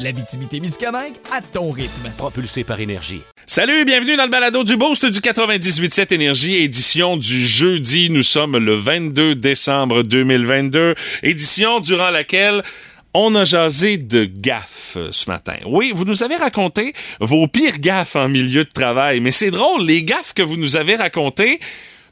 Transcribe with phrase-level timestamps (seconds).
[0.00, 2.10] L'Abitibi-Témiscamingue à ton rythme.
[2.16, 3.20] Propulsé par énergie.
[3.44, 8.08] Salut, bienvenue dans le balado du Boost du 98.7 Énergie, édition du jeudi.
[8.08, 12.62] Nous sommes le 22 décembre 2022, édition durant laquelle
[13.12, 15.56] on a jasé de gaffes ce matin.
[15.66, 19.84] Oui, vous nous avez raconté vos pires gaffes en milieu de travail, mais c'est drôle,
[19.84, 21.60] les gaffes que vous nous avez racontées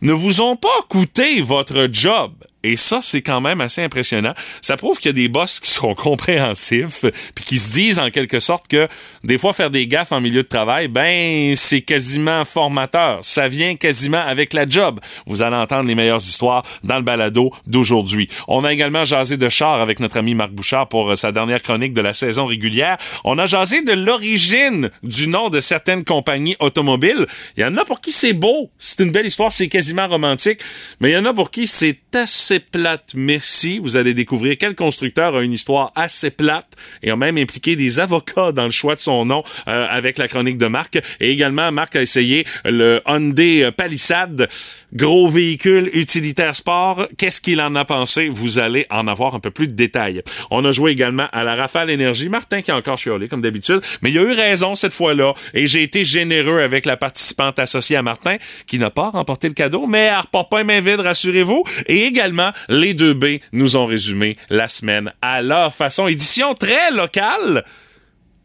[0.02, 2.32] ne vous ont pas coûté votre job.
[2.64, 4.34] Et ça, c'est quand même assez impressionnant.
[4.62, 7.04] Ça prouve qu'il y a des boss qui sont compréhensifs,
[7.34, 8.88] puis qui se disent en quelque sorte que
[9.22, 13.20] des fois faire des gaffes en milieu de travail, ben c'est quasiment formateur.
[13.22, 14.98] Ça vient quasiment avec la job.
[15.26, 18.28] Vous allez entendre les meilleures histoires dans le balado d'aujourd'hui.
[18.48, 21.62] On a également jasé de char avec notre ami Marc Bouchard pour euh, sa dernière
[21.62, 22.96] chronique de la saison régulière.
[23.24, 27.26] On a jasé de l'origine du nom de certaines compagnies automobiles.
[27.56, 30.60] Il y en a pour qui c'est beau, c'est une belle histoire, c'est quasiment romantique,
[31.00, 33.78] mais il y en a pour qui c'est assez plate, merci.
[33.78, 38.00] Vous allez découvrir quel constructeur a une histoire assez plate et a même impliqué des
[38.00, 40.98] avocats dans le choix de son nom euh, avec la chronique de Marc.
[41.20, 44.48] Et également, Marc a essayé le Hyundai Palisade,
[44.92, 47.06] gros véhicule utilitaire sport.
[47.16, 48.28] Qu'est-ce qu'il en a pensé?
[48.28, 50.22] Vous allez en avoir un peu plus de détails.
[50.50, 52.28] On a joué également à la Rafale Énergie.
[52.28, 55.66] Martin qui a encore chiolé, comme d'habitude, mais il a eu raison cette fois-là et
[55.66, 59.86] j'ai été généreux avec la participante associée à Martin qui n'a pas remporté le cadeau,
[59.86, 61.64] mais elle repart pas main vide, rassurez-vous.
[61.86, 62.37] Et également,
[62.68, 66.06] les deux B nous ont résumé la semaine à leur façon.
[66.06, 67.64] Édition très locale.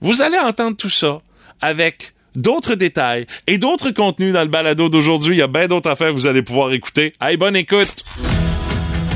[0.01, 1.19] Vous allez entendre tout ça
[1.61, 5.35] avec d'autres détails et d'autres contenus dans le balado d'aujourd'hui.
[5.35, 7.13] Il y a bien d'autres affaires que vous allez pouvoir écouter.
[7.19, 8.03] Allez, bonne écoute!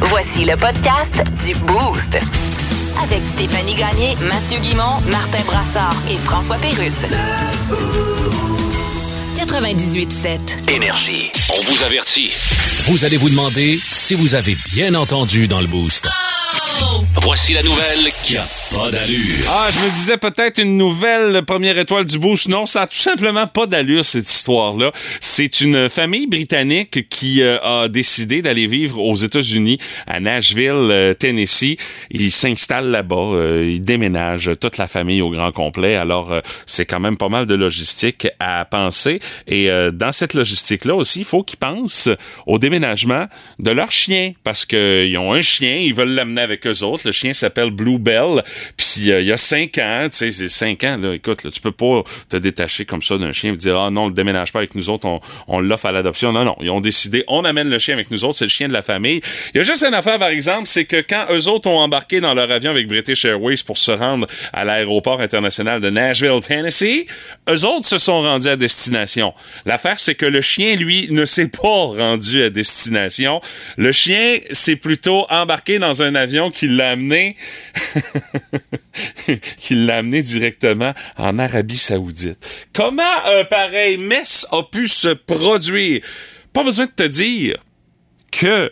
[0.02, 2.20] Voici le podcast du Boost.
[3.04, 7.06] Avec Stéphanie Gagné, Mathieu Guimont, Martin Brassard et François Pérusse.
[9.36, 10.72] 98.7.
[10.72, 11.32] Énergie.
[11.50, 12.57] On vous avertit.
[12.90, 16.08] Vous allez vous demander si vous avez bien entendu dans le boost.
[17.24, 19.46] Voici la nouvelle qui a pas d'allure.
[19.50, 22.48] Ah, je me disais peut-être une nouvelle première étoile du boost.
[22.48, 24.92] Non, ça a tout simplement pas d'allure, cette histoire-là.
[25.20, 31.14] C'est une famille britannique qui euh, a décidé d'aller vivre aux États-Unis, à Nashville, euh,
[31.14, 31.76] Tennessee.
[32.12, 35.96] Ils s'installent là-bas, euh, ils déménagent toute la famille au grand complet.
[35.96, 36.34] Alors,
[36.66, 39.20] c'est quand même pas mal de logistique à penser.
[39.48, 42.10] Et dans cette logistique-là aussi, il faut qu'ils pensent
[42.46, 43.26] au déménagement
[43.60, 47.04] de leur chien, parce qu'ils ont un chien, ils veulent l'amener avec eux autres.
[47.06, 48.44] Le chien s'appelle Bluebell.
[48.76, 51.62] Puis euh, il y a cinq ans, tu sais, c'est cinq ans, là, écoute, tu
[51.62, 54.52] peux pas te détacher comme ça d'un chien et dire Ah non, on le déménage
[54.52, 56.32] pas avec nous autres, on, on l'offre à l'adoption.
[56.32, 56.56] Non, non.
[56.62, 58.82] Ils ont décidé, on amène le chien avec nous autres, c'est le chien de la
[58.82, 59.22] famille.
[59.54, 62.20] Il y a juste une affaire, par exemple, c'est que quand eux autres ont embarqué
[62.20, 67.06] dans leur avion avec British Airways pour se rendre à l'aéroport international de Nashville, Tennessee,
[67.50, 69.34] eux autres se sont rendus à destination.
[69.66, 73.42] L'affaire, c'est que le chien, lui, ne s'est pas rendu à destination.
[73.78, 77.36] Le chien s'est plutôt embarqué dans un avion qui l'a amené
[79.58, 82.68] qui l'a amené directement en Arabie Saoudite.
[82.74, 86.02] Comment un pareil mess a pu se produire?
[86.54, 87.58] Pas besoin de te dire
[88.32, 88.72] que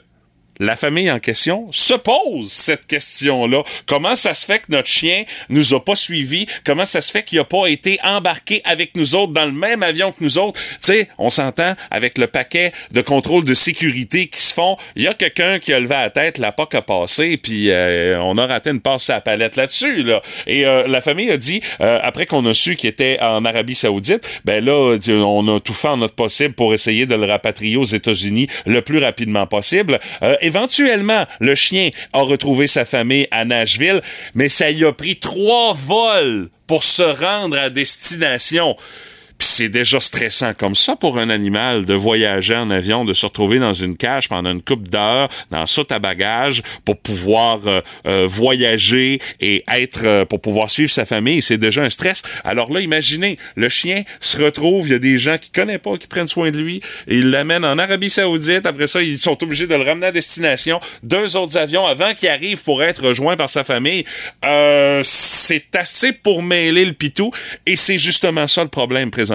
[0.59, 3.63] la famille en question se pose cette question-là.
[3.85, 6.45] Comment ça se fait que notre chien nous a pas suivis?
[6.65, 9.83] Comment ça se fait qu'il a pas été embarqué avec nous autres dans le même
[9.83, 10.59] avion que nous autres?
[10.59, 14.77] Tu sais, on s'entend avec le paquet de contrôle de sécurité qui se font.
[14.95, 18.19] Il y a quelqu'un qui a levé la tête, la POC a passé, puis euh,
[18.21, 20.03] on a raté une passe à la palette là-dessus.
[20.03, 20.21] Là.
[20.47, 23.75] Et euh, la famille a dit, euh, après qu'on a su qu'il était en Arabie
[23.75, 27.77] Saoudite, ben là, on a tout fait en notre possible pour essayer de le rapatrier
[27.77, 29.99] aux États-Unis le plus rapidement possible.
[30.45, 34.01] Éventuellement, le chien a retrouvé sa famille à Nashville,
[34.35, 38.75] mais ça y a pris trois vols pour se rendre à destination.
[39.47, 43.59] C'est déjà stressant comme ça pour un animal de voyager en avion, de se retrouver
[43.59, 48.25] dans une cage pendant une coupe d'heures, dans saute à bagages, pour pouvoir euh, euh,
[48.27, 51.43] voyager et être, euh, pour pouvoir suivre sa famille.
[51.43, 52.23] C'est déjà un stress.
[52.43, 55.95] Alors là, imaginez, le chien se retrouve, il y a des gens qui connaissent pas,
[55.97, 58.65] qui prennent soin de lui, et ils l'amènent en Arabie Saoudite.
[58.65, 60.79] Après ça, ils sont obligés de le ramener à destination.
[61.03, 64.05] Deux autres avions avant qu'il arrive pour être rejoint par sa famille.
[64.43, 67.31] Euh, c'est assez pour mêler le pitou,
[67.67, 69.34] et c'est justement ça le problème présentement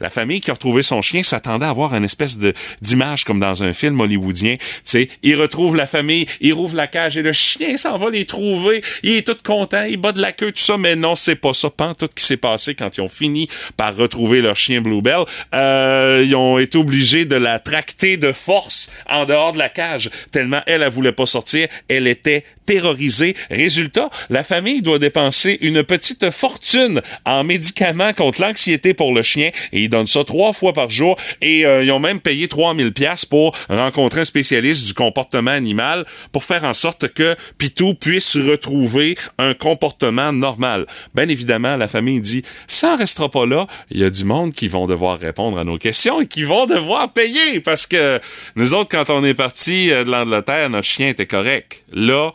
[0.00, 3.40] La famille qui a retrouvé son chien s'attendait à avoir une espèce de d'image comme
[3.40, 4.56] dans un film hollywoodien.
[4.58, 8.10] Tu sais, il retrouve la famille, il rouvre la cage et le chien s'en va
[8.10, 8.82] les trouver.
[9.02, 11.52] Il est tout content, il bat de la queue, tout ça, mais non, c'est pas
[11.52, 11.70] ça.
[11.70, 15.24] Pas tout qui s'est passé quand ils ont fini par retrouver leur chien Bluebell.
[15.54, 20.10] Euh, ils ont été obligés de la tracter de force en dehors de la cage,
[20.30, 21.68] tellement elle, elle voulait pas sortir.
[21.88, 23.34] Elle était terrorisée.
[23.50, 29.39] Résultat, la famille doit dépenser une petite fortune en médicaments contre l'anxiété pour le chien
[29.48, 32.92] et ils donnent ça trois fois par jour et euh, ils ont même payé 3000
[32.92, 38.36] pièces pour rencontrer un spécialiste du comportement animal pour faire en sorte que Pitou puisse
[38.36, 40.86] retrouver un comportement normal.
[41.14, 44.68] Bien évidemment, la famille dit ça restera pas là, il y a du monde qui
[44.68, 48.20] vont devoir répondre à nos questions et qui vont devoir payer parce que
[48.56, 51.84] nous autres quand on est parti euh, de l'Angleterre, notre chien était correct.
[51.92, 52.32] Là,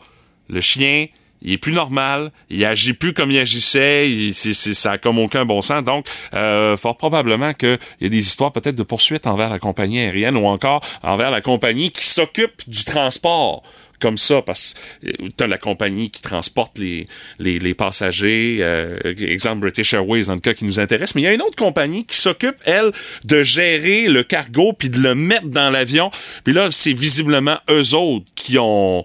[0.48, 1.06] le chien,
[1.46, 5.44] il est plus normal, il agit plus comme il agissait, il, ça a comme aucun
[5.44, 5.82] bon sens.
[5.84, 10.00] Donc, euh, fort probablement qu'il y a des histoires peut-être de poursuite envers la compagnie
[10.00, 13.62] aérienne ou encore envers la compagnie qui s'occupe du transport
[14.00, 17.06] comme ça, parce que euh, t'as la compagnie qui transporte les,
[17.38, 21.24] les, les passagers, euh, exemple British Airways dans le cas qui nous intéresse, mais il
[21.24, 22.90] y a une autre compagnie qui s'occupe, elle,
[23.24, 26.10] de gérer le cargo puis de le mettre dans l'avion.
[26.44, 29.04] Puis là, c'est visiblement eux autres qui ont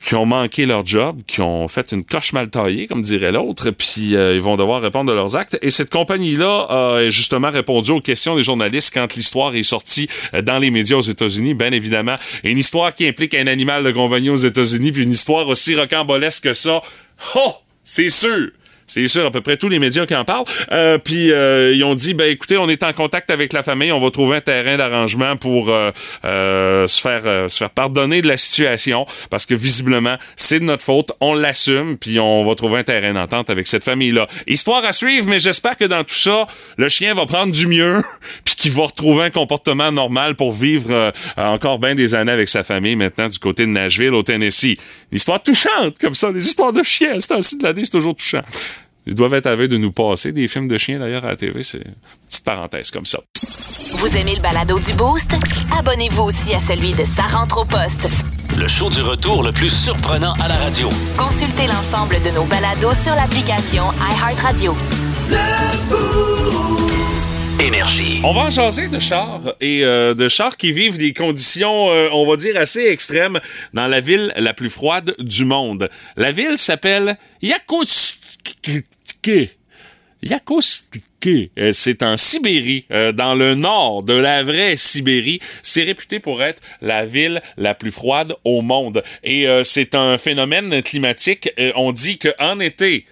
[0.00, 3.70] qui ont manqué leur job, qui ont fait une coche mal taillée, comme dirait l'autre,
[3.70, 5.58] puis euh, ils vont devoir répondre de leurs actes.
[5.62, 10.42] Et cette compagnie-là a justement répondu aux questions des journalistes quand l'histoire est sortie euh,
[10.42, 12.16] dans les médias aux États-Unis, bien évidemment.
[12.44, 16.44] une histoire qui implique un animal de compagnie aux États-Unis, puis une histoire aussi rocambolesque
[16.44, 16.80] que ça.
[17.34, 17.54] Oh!
[17.82, 18.50] C'est sûr!
[18.86, 20.44] C'est sûr, à peu près tous les médias qui en parlent.
[20.70, 23.90] Euh, puis euh, ils ont dit, ben écoutez, on est en contact avec la famille,
[23.90, 25.90] on va trouver un terrain d'arrangement pour euh,
[26.24, 30.64] euh se faire euh, se faire pardonner de la situation parce que visiblement c'est de
[30.64, 34.28] notre faute, on l'assume, puis on va trouver un terrain d'entente avec cette famille-là.
[34.46, 36.46] Histoire à suivre, mais j'espère que dans tout ça,
[36.76, 38.02] le chien va prendre du mieux,
[38.44, 42.62] puis qu'il va retrouver un comportement normal pour vivre encore bien des années avec sa
[42.62, 44.76] famille maintenant du côté de Nashville au Tennessee.
[45.10, 48.42] Une histoire touchante comme ça, les histoires de chiens, c'est de l'année, c'est toujours touchant.
[49.06, 51.62] Ils doivent être à de nous passer des films de chiens d'ailleurs à la TV.
[51.62, 51.94] C'est une
[52.28, 53.20] petite parenthèse comme ça.
[53.92, 55.36] Vous aimez le balado du Boost?
[55.78, 58.08] Abonnez-vous aussi à celui de Sa rentre au poste.
[58.58, 60.88] Le show du retour le plus surprenant à la radio.
[61.16, 64.74] Consultez l'ensemble de nos balados sur l'application iHeartRadio.
[67.60, 68.20] Énergie.
[68.24, 72.08] On va en jaser de chars et euh, de chars qui vivent des conditions, euh,
[72.12, 73.40] on va dire, assez extrêmes
[73.72, 75.88] dans la ville la plus froide du monde.
[76.16, 78.95] La ville s'appelle Yakutsk.
[80.22, 81.02] Yakutsk.
[81.58, 85.40] Euh, c'est en Sibérie, euh, dans le nord de la vraie Sibérie.
[85.62, 89.02] C'est réputé pour être la ville la plus froide au monde.
[89.24, 91.50] Et euh, c'est un phénomène climatique.
[91.74, 93.06] on dit qu'en été,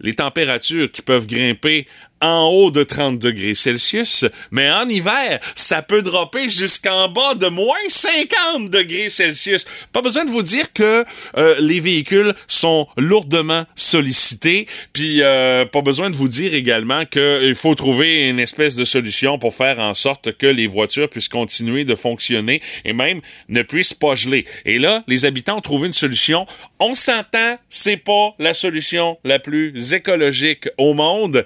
[0.00, 1.86] les températures qui peuvent grimper
[2.20, 7.48] en haut de 30 degrés Celsius, mais en hiver, ça peut dropper jusqu'en bas de
[7.48, 9.66] moins 50 degrés Celsius.
[9.92, 11.04] Pas besoin de vous dire que
[11.36, 17.54] euh, les véhicules sont lourdement sollicités, puis euh, pas besoin de vous dire également qu'il
[17.54, 21.84] faut trouver une espèce de solution pour faire en sorte que les voitures puissent continuer
[21.84, 24.44] de fonctionner et même ne puissent pas geler.
[24.64, 26.46] Et là, les habitants ont trouvé une solution.
[26.78, 31.44] On s'entend, c'est pas la solution la plus écologique au monde,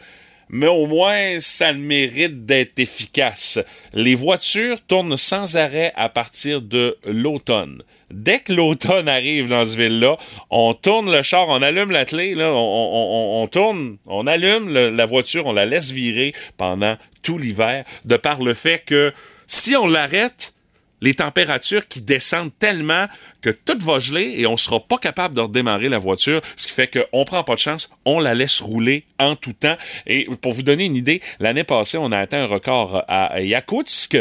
[0.52, 3.58] mais au moins ça le mérite d'être efficace.
[3.92, 7.82] Les voitures tournent sans arrêt à partir de l'automne.
[8.12, 10.18] Dès que l'automne arrive dans ce ville-là,
[10.50, 15.46] on tourne le char, on allume la clé, là, on, tourne, on allume la voiture,
[15.46, 19.12] on la laisse virer pendant tout l'hiver, de par le fait que
[19.46, 20.54] si on l'arrête,
[21.02, 23.06] les températures qui descendent tellement
[23.42, 26.72] que tout va geler et on sera pas capable de redémarrer la voiture, ce qui
[26.72, 29.76] fait qu'on prend pas de chance, on la laisse rouler en tout temps.
[30.06, 34.16] Et pour vous donner une idée, l'année passée, on a atteint un record à Yakutsk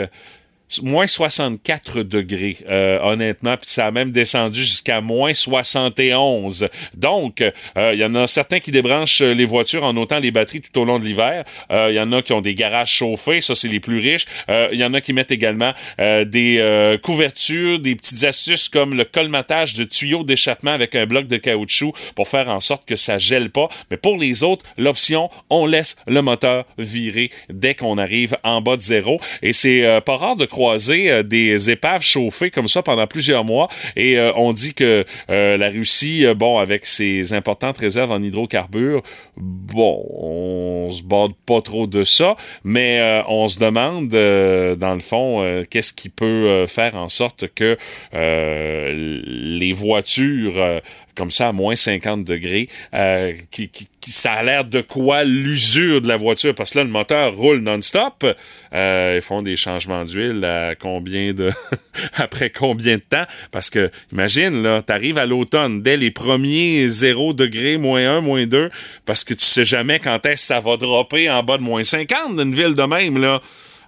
[0.81, 6.69] moins 64 degrés, euh, honnêtement, puis ça a même descendu jusqu'à moins 71.
[6.93, 10.61] Donc, il euh, y en a certains qui débranchent les voitures en notant les batteries
[10.61, 11.43] tout au long de l'hiver.
[11.69, 14.25] Il euh, y en a qui ont des garages chauffés, ça c'est les plus riches.
[14.47, 19.73] Il y en a qui mettent également des couvertures, des petites astuces comme le colmatage
[19.73, 23.49] de tuyaux d'échappement avec un bloc de caoutchouc pour faire en sorte que ça gèle
[23.49, 23.67] pas.
[23.89, 28.75] Mais pour les autres, l'option, on laisse le moteur virer dès qu'on arrive en bas
[28.75, 29.19] de zéro.
[29.41, 33.67] Et c'est pas rare de croire euh, des épaves chauffées comme ça pendant plusieurs mois.
[33.95, 39.01] Et euh, on dit que euh, la Russie, bon, avec ses importantes réserves en hydrocarbures,
[39.37, 45.63] bon, on se borde pas trop de ça, mais on se demande, dans le fond,
[45.69, 47.77] qu'est-ce qui peut faire en sorte que
[48.13, 50.81] les voitures
[51.15, 56.01] comme ça à moins 50 degrés, euh, qui, qui, ça a l'air de quoi l'usure
[56.01, 56.55] de la voiture?
[56.55, 58.25] Parce que là le moteur roule non-stop.
[58.73, 61.51] Euh, ils font des changements d'huile à combien de
[62.15, 63.25] après combien de temps?
[63.51, 68.45] Parce que imagine là, t'arrives à l'automne dès les premiers 0 degrés, moins 1, moins
[68.45, 68.69] 2
[69.05, 71.83] parce que tu sais jamais quand est-ce que ça va dropper en bas de moins
[71.83, 73.41] 50 d'une ville de même là.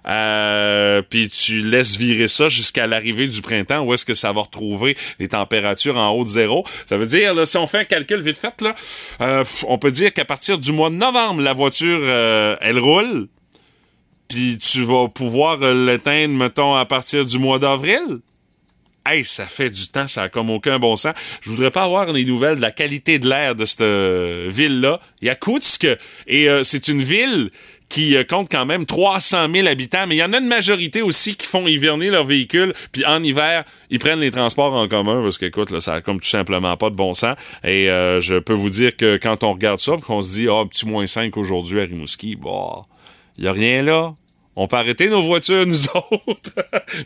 [0.06, 4.42] Euh, puis tu laisses virer ça jusqu'à l'arrivée du printemps où est-ce que ça va
[4.42, 6.64] retrouver les températures en haut de zéro.
[6.86, 8.74] Ça veut dire, là, si on fait un calcul vite fait, là,
[9.20, 13.28] euh, on peut dire qu'à partir du mois de novembre, la voiture, euh, elle roule.
[14.28, 18.20] Puis tu vas pouvoir l'éteindre, mettons, à partir du mois d'avril.
[19.06, 21.12] Hey, ça fait du temps, ça a comme aucun bon sens.
[21.42, 24.98] Je voudrais pas avoir des nouvelles de la qualité de l'air de cette ville-là.
[25.20, 25.86] Yakoutsk,
[26.26, 27.50] et c'est une ville
[27.94, 31.00] qui euh, compte quand même 300 000 habitants, mais il y en a une majorité
[31.00, 35.22] aussi qui font hiverner leur véhicule, puis en hiver, ils prennent les transports en commun,
[35.22, 37.36] parce qu'écoute, là, ça a comme tout simplement pas de bon sens.
[37.62, 40.62] Et euh, je peux vous dire que quand on regarde ça, qu'on se dit, ah,
[40.62, 42.82] oh, petit moins 5 aujourd'hui à Rimouski, bah,
[43.38, 44.14] il y a rien là
[44.56, 46.54] on peut arrêter nos voitures, nous autres.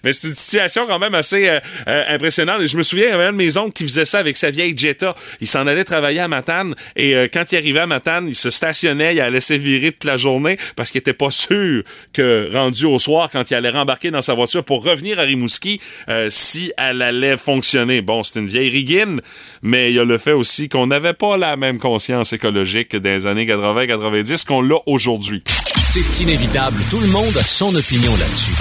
[0.04, 2.64] Mais c'est une situation quand même assez euh, euh, impressionnante.
[2.64, 4.50] je me souviens, il y avait un de mes oncles qui faisait ça avec sa
[4.50, 5.14] vieille Jetta.
[5.40, 8.50] Il s'en allait travailler à Matane et euh, quand il arrivait à Matane, il se
[8.50, 12.86] stationnait, il allait laissé virer toute la journée parce qu'il était pas sûr que rendu
[12.86, 15.80] au soir, quand il allait rembarquer dans sa voiture pour revenir à Rimouski,
[16.28, 18.00] si elle allait fonctionner.
[18.00, 19.20] Bon, c'est une vieille rigine,
[19.62, 23.26] mais il y a le fait aussi qu'on n'avait pas la même conscience écologique des
[23.26, 25.42] années 80-90 qu'on l'a aujourd'hui.
[25.90, 26.82] C'est inévitable.
[26.90, 28.52] Tout le monde a son opinion là-dessus.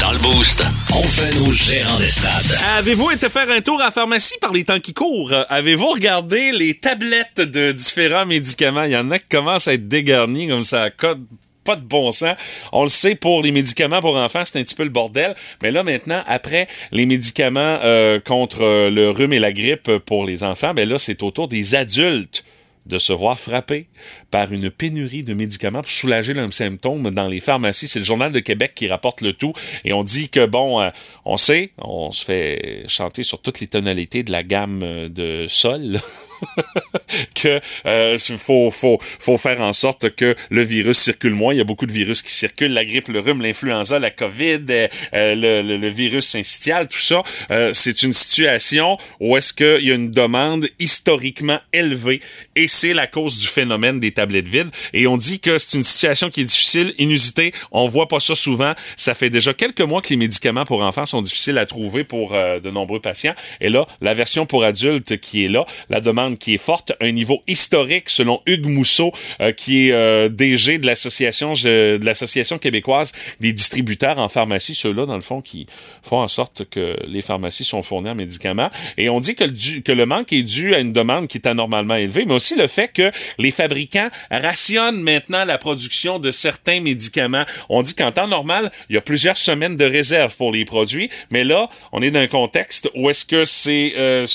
[0.00, 0.64] Dans le boost,
[0.96, 2.56] on fait nos gérants des stades.
[2.78, 5.34] Avez-vous été faire un tour à la pharmacie par les temps qui courent?
[5.50, 8.84] Avez-vous regardé les tablettes de différents médicaments?
[8.84, 11.22] Il y en a qui commencent à être dégarnis comme ça code
[11.64, 12.34] pas de bon sens.
[12.72, 15.34] On le sait pour les médicaments pour enfants, c'est un petit peu le bordel.
[15.62, 20.44] Mais là maintenant, après les médicaments euh, contre le rhume et la grippe pour les
[20.44, 22.42] enfants, ben là c'est autour des adultes
[22.88, 23.86] de se voir frapper
[24.30, 27.88] par une pénurie de médicaments pour soulager leurs symptômes dans les pharmacies.
[27.88, 29.52] C'est le Journal de Québec qui rapporte le tout.
[29.84, 30.90] Et on dit que, bon, euh,
[31.24, 35.98] on sait, on se fait chanter sur toutes les tonalités de la gamme de sol.
[37.34, 41.54] que euh, faut, faut, faut faire en sorte que le virus circule moins.
[41.54, 44.64] Il y a beaucoup de virus qui circulent, la grippe, le rhume, l'influenza, la COVID,
[44.68, 47.22] euh, le, le, virus syncytial, tout ça.
[47.50, 52.20] Euh, c'est une situation où est-ce qu'il y a une demande historiquement élevée
[52.56, 54.70] et c'est la cause du phénomène des tablettes vides.
[54.92, 57.52] Et on dit que c'est une situation qui est difficile, inusitée.
[57.70, 58.74] On voit pas ça souvent.
[58.96, 62.34] Ça fait déjà quelques mois que les médicaments pour enfants sont difficiles à trouver pour
[62.34, 63.34] euh, de nombreux patients.
[63.60, 67.12] Et là, la version pour adultes qui est là, la demande qui est forte, un
[67.12, 73.12] niveau historique selon Hugues Mousseau, euh, qui est euh, DG de l'association de l'association québécoise
[73.40, 75.66] des distributeurs en pharmacie, ceux-là dans le fond qui
[76.02, 78.70] font en sorte que les pharmacies sont fournies en médicaments.
[78.96, 81.46] Et on dit que le, que le manque est dû à une demande qui est
[81.46, 86.80] anormalement élevée, mais aussi le fait que les fabricants rationnent maintenant la production de certains
[86.80, 87.44] médicaments.
[87.68, 91.10] On dit qu'en temps normal, il y a plusieurs semaines de réserve pour les produits,
[91.30, 94.26] mais là, on est dans un contexte où est-ce que c'est euh,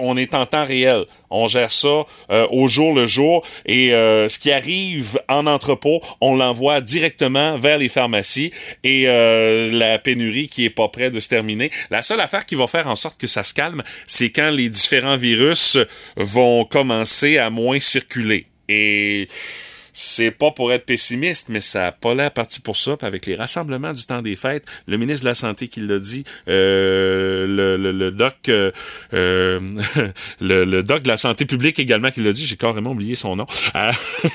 [0.00, 4.28] on est en temps réel on gère ça euh, au jour le jour et euh,
[4.28, 8.50] ce qui arrive en entrepôt, on l'envoie directement vers les pharmacies
[8.82, 11.70] et euh, la pénurie qui est pas près de se terminer.
[11.90, 14.68] La seule affaire qui va faire en sorte que ça se calme, c'est quand les
[14.68, 15.78] différents virus
[16.16, 18.46] vont commencer à moins circuler.
[18.68, 19.26] Et
[19.94, 22.96] c'est pas pour être pessimiste, mais ça a pas l'air parti pour ça.
[23.00, 26.24] avec les rassemblements du temps des fêtes, le ministre de la Santé qui l'a dit,
[26.48, 28.72] euh, le, le, doc, euh,
[29.14, 29.60] euh
[30.40, 33.46] le, doc de la santé publique également qui l'a dit, j'ai carrément oublié son nom,
[33.76, 33.92] euh,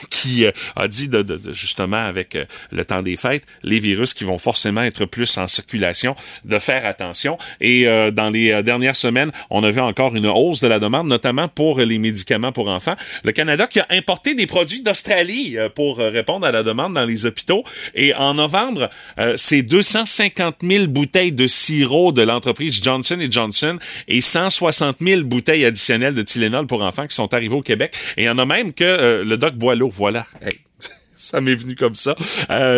[0.09, 2.37] qui a dit de, de, justement avec
[2.71, 6.85] le temps des fêtes, les virus qui vont forcément être plus en circulation, de faire
[6.85, 7.37] attention.
[7.59, 11.49] Et dans les dernières semaines, on a vu encore une hausse de la demande, notamment
[11.49, 12.95] pour les médicaments pour enfants.
[13.23, 16.93] Le Canada qui a importé des produits d'Australie euh, pour euh, répondre à la demande
[16.93, 17.63] dans les hôpitaux.
[17.95, 18.89] Et en novembre,
[19.19, 23.77] euh, c'est 250 000 bouteilles de sirop de l'entreprise Johnson Johnson
[24.07, 27.93] et 160 000 bouteilles additionnelles de Tylenol pour enfants qui sont arrivées au Québec.
[28.17, 30.25] Et il y en a même que le doc Boileau, voilà.
[31.13, 32.15] ça m'est venu comme ça.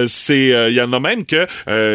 [0.08, 1.48] c'est, il y en a même que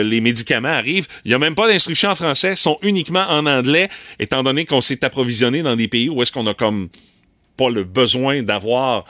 [0.02, 1.08] les médicaments arrivent.
[1.24, 4.80] Il y a même pas d'instructions en français, sont uniquement en anglais, étant donné qu'on
[4.80, 6.88] s'est approvisionné dans des pays où est-ce qu'on a comme
[7.56, 9.04] pas le besoin d'avoir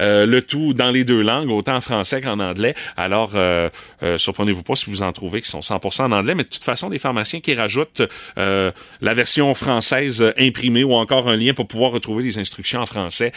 [0.00, 2.74] Euh, le tout dans les deux langues, autant en français qu'en anglais.
[2.96, 3.68] Alors, euh,
[4.02, 6.64] euh, surprenez-vous pas si vous en trouvez qui sont 100% en anglais, mais de toute
[6.64, 8.02] façon, les pharmaciens qui rajoutent
[8.36, 13.32] la version française imprimée ou encore un lien pour pouvoir retrouver les instructions en français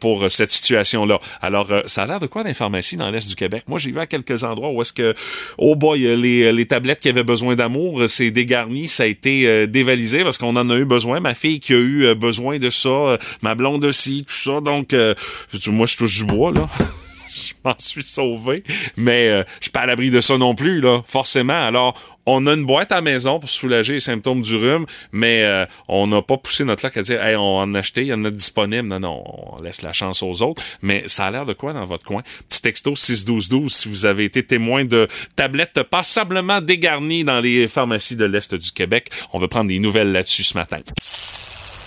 [0.00, 1.18] pour cette situation-là.
[1.40, 3.64] Alors, ça a l'air de quoi dans pharmacies dans l'Est du Québec?
[3.68, 5.14] Moi, j'ai vu à quelques endroits où est-ce que,
[5.58, 10.22] oh boy, les, les tablettes qui avaient besoin d'amour, c'est dégarni, ça a été dévalisé
[10.24, 11.20] parce qu'on en a eu besoin.
[11.20, 14.60] Ma fille qui a eu besoin de ça, ma blonde aussi, tout ça.
[14.60, 14.94] Donc,
[15.66, 16.68] moi, je du bois, là.
[17.32, 18.62] je m'en suis sauvé,
[18.96, 21.66] mais euh, je suis pas à l'abri de ça non plus, là, forcément.
[21.66, 21.94] Alors,
[22.26, 25.66] on a une boîte à la maison pour soulager les symptômes du rhume, mais euh,
[25.88, 28.12] on n'a pas poussé notre lac à dire, hey, on en a acheté, il y
[28.12, 28.88] en a disponible.
[28.88, 30.62] Non, non, on laisse la chance aux autres.
[30.82, 32.22] Mais ça a l'air de quoi dans votre coin?
[32.48, 38.16] Petit texto 61212 si vous avez été témoin de tablettes passablement dégarnies dans les pharmacies
[38.16, 39.10] de l'Est du Québec.
[39.32, 40.78] On va prendre des nouvelles là-dessus ce matin.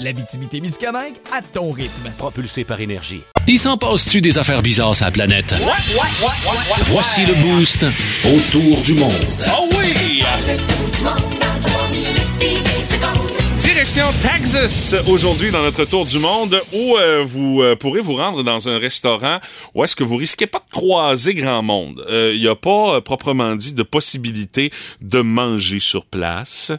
[0.00, 2.10] L'Abitibi-Témiscamingue à ton rythme.
[2.18, 3.22] Propulsé par énergie.
[3.46, 5.54] Il s'en passe-tu des affaires bizarres sur la planète?
[6.86, 7.86] Voici le boost
[8.24, 9.12] autour du monde.
[9.56, 10.22] Oh oui!
[13.58, 18.42] Direction Texas aujourd'hui dans notre tour du monde où euh, vous euh, pourrez vous rendre
[18.42, 19.38] dans un restaurant
[19.74, 22.04] où est-ce que vous risquez pas de croiser grand monde.
[22.08, 24.70] Il euh, n'y a pas proprement dit de possibilité
[25.00, 26.72] de manger sur place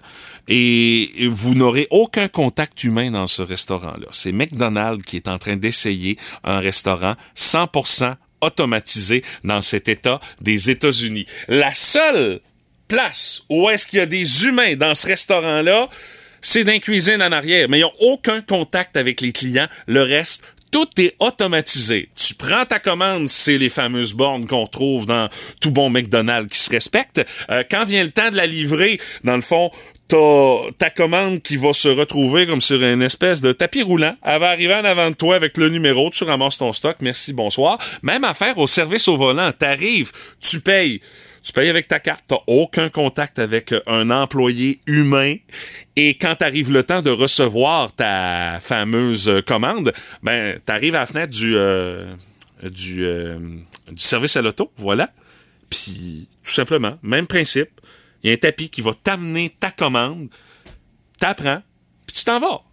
[0.48, 4.08] et vous n'aurez aucun contact humain dans ce restaurant-là.
[4.12, 10.70] C'est McDonald's qui est en train d'essayer un restaurant 100% automatisé dans cet État des
[10.70, 11.25] États-Unis.
[11.48, 12.42] La seule
[12.88, 15.90] place où est-ce qu'il y a des humains dans ce restaurant-là,
[16.42, 19.68] c'est cuisine en arrière, mais ils n'ont aucun contact avec les clients.
[19.88, 22.10] Le reste, tout est automatisé.
[22.15, 25.29] Tu prends ta commande, c'est les fameuses bornes qu'on trouve dans
[25.62, 27.25] tout bon McDonald's qui se respecte.
[27.50, 29.72] Euh, quand vient le temps de la livrer, dans le fond,
[30.10, 34.17] t'as ta commande qui va se retrouver comme sur une espèce de tapis roulant.
[34.22, 37.32] Elle va arriver en avant de toi avec le numéro, tu ramasses ton stock, merci,
[37.32, 37.77] bonsoir.
[38.03, 39.53] Même affaire au service au volant.
[39.58, 41.00] T'arrives, tu payes.
[41.46, 45.36] Tu payes avec ta carte, t'as aucun contact avec un employé humain.
[45.96, 51.38] Et quand arrive le temps de recevoir ta fameuse commande, ben t'arrives à la fenêtre
[51.38, 52.16] du euh,
[52.64, 53.38] du, euh,
[53.92, 55.12] du service à l'auto, voilà.
[55.70, 57.70] Puis tout simplement, même principe.
[58.24, 60.30] Il y a un tapis qui va t'amener ta commande,
[61.20, 61.62] t'apprends,
[62.08, 62.65] puis tu t'en vas.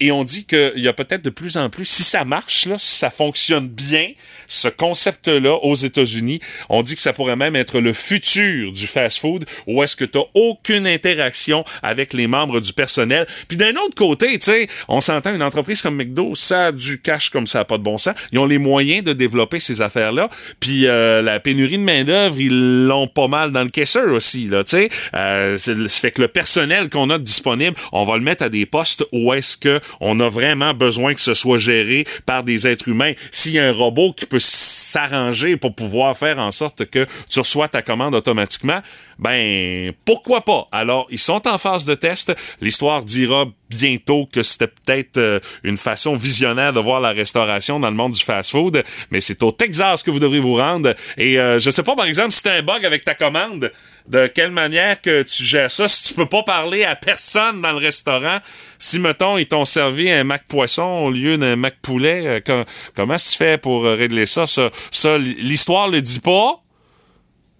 [0.00, 2.76] Et on dit qu'il y a peut-être de plus en plus, si ça marche, là,
[2.76, 4.10] si ça fonctionne bien,
[4.46, 9.46] ce concept-là aux États-Unis, on dit que ça pourrait même être le futur du fast-food,
[9.66, 13.26] où est-ce que tu aucune interaction avec les membres du personnel.
[13.48, 17.00] Puis d'un autre côté, tu sais, on s'entend, une entreprise comme McDo, ça a du
[17.00, 18.14] cash comme ça, pas de bon sens.
[18.32, 20.28] Ils ont les moyens de développer ces affaires-là.
[20.60, 24.64] Puis euh, la pénurie de main-d'œuvre, ils l'ont pas mal dans le caisseur aussi, là,
[24.64, 24.88] tu sais.
[25.14, 28.66] Euh, ça fait que le personnel qu'on a disponible, on va le mettre à des
[28.66, 32.88] postes où est-ce que on a vraiment besoin que ce soit géré par des êtres
[32.88, 33.12] humains.
[33.30, 37.38] S'il y a un robot qui peut s'arranger pour pouvoir faire en sorte que tu
[37.38, 38.80] reçois ta commande automatiquement,
[39.18, 40.66] ben pourquoi pas?
[40.72, 42.34] Alors, ils sont en phase de test.
[42.60, 47.90] L'histoire dira bientôt que c'était peut-être euh, une façon visionnaire de voir la restauration dans
[47.90, 50.94] le monde du fast-food, mais c'est au Texas que vous devrez vous rendre.
[51.16, 53.72] Et euh, je sais pas, par exemple, si t'as un bug avec ta commande,
[54.08, 55.88] de quelle manière que tu gères ça?
[55.88, 58.38] Si tu peux pas parler à personne dans le restaurant.
[58.78, 62.64] Si, mettons, ils t'ont servi un mac poisson au lieu d'un mac poulet, euh,
[62.94, 64.46] comment tu fais pour régler ça?
[64.46, 66.62] Ça, ça l'histoire le dit pas,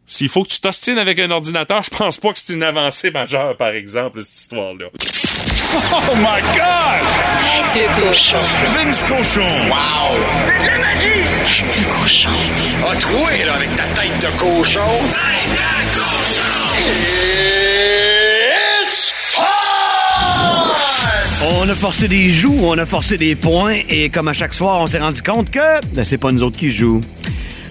[0.08, 3.10] s'il faut que tu t'ostines avec un ordinateur, je pense pas que c'est une avancée
[3.10, 4.86] majeure, par exemple, cette histoire-là.
[5.74, 7.02] Oh my God!
[7.74, 8.38] Tête de cochon.
[8.76, 9.40] Vince cochon.
[9.68, 10.16] Wow!
[10.44, 11.08] C'est de la magie!
[11.44, 12.30] Tête de cochon.
[12.88, 14.80] A troué, là, avec ta tête de cochon.
[15.12, 16.05] Tête de cochon!
[21.48, 24.80] On a forcé des joues, on a forcé des points, et comme à chaque soir,
[24.80, 27.02] on s'est rendu compte que ben, c'est pas nous autres qui jouent.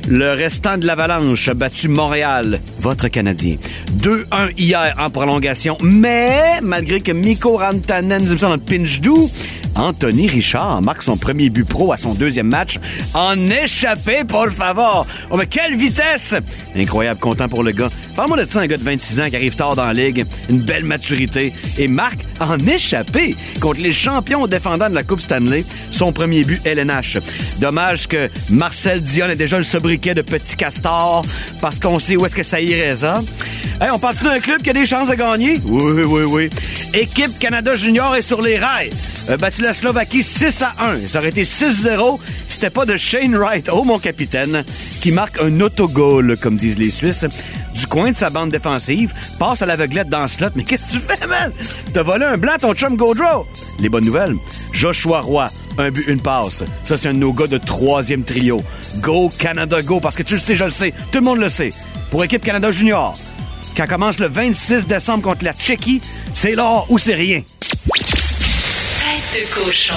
[0.08, 3.56] Le restant de l'Avalanche a battu Montréal, votre Canadien.
[3.98, 9.32] 2-1 hier en prolongation, mais malgré que Mikko Rantanen nous dans le pinch doux,
[9.74, 12.78] Anthony Richard marque son premier but pro à son deuxième match
[13.14, 15.08] en échappé, por favor.
[15.32, 16.36] Oh, mais quelle vitesse!
[16.76, 17.90] Incroyable, content pour le gars.
[18.16, 20.60] Parle-moi de ça, un gars de 26 ans qui arrive tard dans la ligue, une
[20.60, 26.14] belle maturité, et marque en échappé contre les champions défendants de la Coupe Stanley, son
[26.14, 27.18] premier but LNH.
[27.60, 31.24] Dommage que Marcel Dion ait déjà le sobriquet de petit castor,
[31.62, 33.22] parce qu'on sait où est-ce que ça irait, ça.
[33.82, 35.60] Hey, on parle d'un club qui a des chances de gagner?
[35.66, 36.50] Oui, oui, oui.
[36.94, 38.90] Équipe Canada Junior est sur les rails.
[39.40, 41.08] Battu la Slovaquie 6 à 1.
[41.08, 44.64] Ça aurait été 6-0 si c'était pas de Shane Wright, oh mon capitaine,
[45.02, 47.26] qui marque un autogol, comme disent les Suisses,
[47.74, 50.50] du coin de sa bande défensive, passe à l'aveuglette dans le slot.
[50.56, 51.52] Mais qu'est-ce que tu fais, man?
[51.92, 53.48] T'as volé un blanc, ton chum Godreau.
[53.80, 54.36] Les bonnes nouvelles.
[54.72, 56.64] Joshua Roy, un but, une passe.
[56.84, 58.64] Ça, c'est un de nos gars de troisième trio.
[58.98, 61.50] Go Canada, go, parce que tu le sais, je le sais, tout le monde le
[61.50, 61.70] sait.
[62.12, 63.14] Pour équipe Canada Junior,
[63.76, 66.02] quand commence le 26 décembre contre la Tchéquie,
[66.34, 67.42] c'est l'or ou c'est rien.
[69.02, 69.94] Tête de cochon.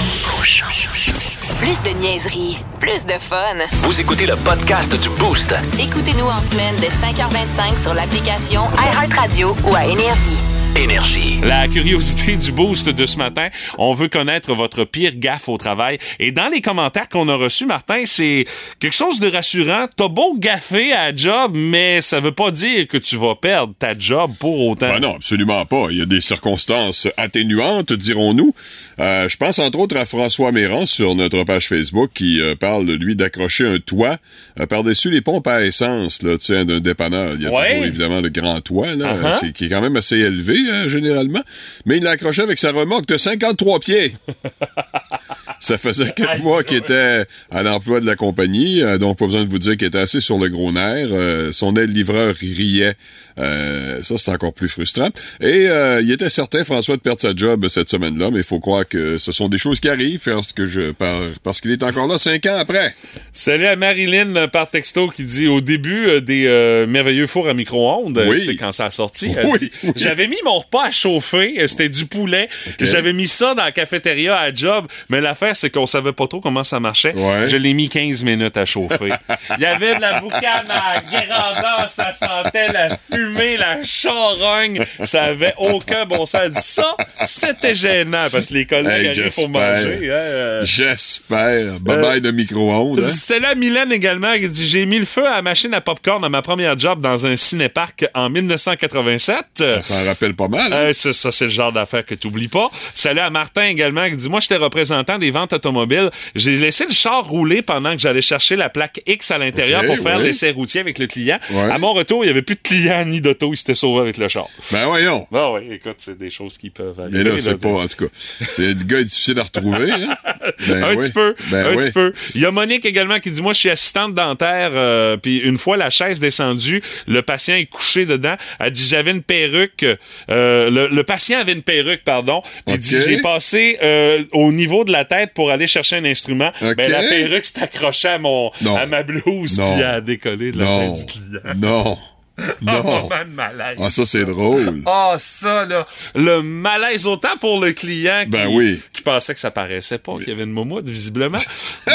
[1.58, 3.56] Plus de niaiserie, plus de fun.
[3.82, 5.54] Vous écoutez le podcast du Boost.
[5.78, 10.57] Écoutez-nous en semaine de 5h25 sur l'application iHeartRadio ou à Énergie.
[10.76, 11.38] Énergie.
[11.42, 15.98] La curiosité du boost de ce matin, on veut connaître votre pire gaffe au travail.
[16.20, 18.44] Et dans les commentaires qu'on a reçus, Martin, c'est
[18.78, 19.86] quelque chose de rassurant.
[19.96, 23.72] T'as beau gaffer à la job, mais ça veut pas dire que tu vas perdre
[23.78, 24.88] ta job pour autant.
[24.88, 25.86] Ben non, absolument pas.
[25.90, 28.54] Il y a des circonstances atténuantes, dirons-nous.
[29.00, 32.86] Euh, je pense entre autres à François Méran sur notre page Facebook qui euh, parle,
[32.92, 34.16] lui, d'accrocher un toit
[34.60, 37.34] euh, par-dessus les pompes à essence là, tu sais, d'un dépanneur.
[37.34, 37.70] Il y a Ouais.
[37.70, 39.52] toujours, évidemment le grand toit, là, Uh-huh.
[39.52, 41.42] qui est quand même assez élevé, hein, généralement.
[41.86, 44.14] Mais il l'a accroché avec sa remorque de 53 pieds.
[45.60, 49.42] Ça faisait quelques mois qu'il était à l'emploi de la compagnie, euh, donc pas besoin
[49.42, 51.08] de vous dire qu'il était assez sur le gros nerf.
[51.12, 52.94] Euh, son aide-livreur riait.
[53.38, 55.08] Euh, ça, c'est encore plus frustrant.
[55.40, 58.58] Et euh, il était certain, François, de perdre sa job cette semaine-là, mais il faut
[58.60, 61.82] croire que ce sont des choses qui arrivent parce que je par- parce qu'il est
[61.82, 62.94] encore là cinq ans après.
[63.32, 66.48] Salut à Marilyn euh, par texto qui dit au début euh, des
[66.88, 68.56] merveilleux fours à micro-ondes, Oui.
[68.58, 72.48] quand ça a sorti, Oui, j'avais mis mon repas à chauffer, c'était du poulet,
[72.80, 76.40] j'avais mis ça dans la cafétéria à job, mais l'affaire c'est qu'on savait pas trop
[76.40, 77.14] comment ça marchait.
[77.14, 77.46] Ouais.
[77.46, 79.10] Je l'ai mis 15 minutes à chauffer.
[79.58, 85.24] Il y avait de la boucane à grandeur, ça sentait la fumée, la charogne, ça
[85.24, 86.40] avait aucun bon sens.
[86.44, 89.98] Elle dit ça, c'était gênant parce que les collègues Hey, arrivent pour manger.
[90.10, 90.64] hein, euh.
[90.64, 91.80] J'espère.
[91.80, 93.00] Bye bye de micro-ondes.
[93.00, 93.08] hein.
[93.10, 96.24] C'est là Mylène également qui dit J'ai mis le feu à la machine à popcorn
[96.24, 99.36] à ma première job dans un cinéparc en 1987.
[99.82, 100.72] Ça en rappelle pas mal.
[100.72, 100.76] hein?
[100.76, 102.70] Euh, ça, ça, c'est le genre d'affaire que tu oublies pas.
[102.94, 106.10] Salut à Martin également qui dit Moi, j'étais représentant des ventes automobiles.
[106.34, 109.98] J'ai laissé le char rouler pendant que j'allais chercher la plaque X à l'intérieur pour
[109.98, 111.38] faire l'essai routier avec le client.
[111.50, 111.70] Ouais.
[111.70, 113.52] À mon retour, il n'y avait plus de client ni d'auto.
[113.52, 114.46] Il s'était sauvé avec le char.
[114.72, 115.26] Ben voyons.
[115.32, 117.24] Ah oui, écoute, c'est des choses qui peuvent arriver.
[117.24, 118.10] Mais là, c'est pas, en tout cas.
[118.18, 120.16] C'est le gars est difficile à retrouver, hein?
[120.68, 120.96] Ben un oui.
[120.96, 121.76] petit peu, Ben un oui.
[121.76, 122.12] petit peu.
[122.34, 125.58] Il y a Monique également qui dit moi je suis assistante dentaire euh, puis une
[125.58, 128.34] fois la chaise descendue, le patient est couché dedans.
[128.58, 129.84] Elle dit j'avais une perruque
[130.30, 132.42] euh, le, le patient avait une perruque pardon.
[132.66, 136.50] Puis dit j'ai passé euh, au niveau de la tête pour aller chercher un instrument.
[136.60, 138.76] Ben la perruque s'est accrochée à mon Non.
[138.76, 140.94] à ma blouse puis elle a décollé de la Non.
[140.96, 141.40] tête du client.
[141.56, 141.98] Non.
[142.62, 142.82] Non.
[142.82, 143.76] moment de malaise.
[143.82, 144.82] Ah, ça, c'est drôle.
[144.86, 145.86] Ah, ça, là.
[146.14, 148.80] Le malaise autant pour le client qui, Ben oui.
[148.92, 151.38] qui pensait que ça paraissait pas, qu'il y avait une moumoute, visiblement.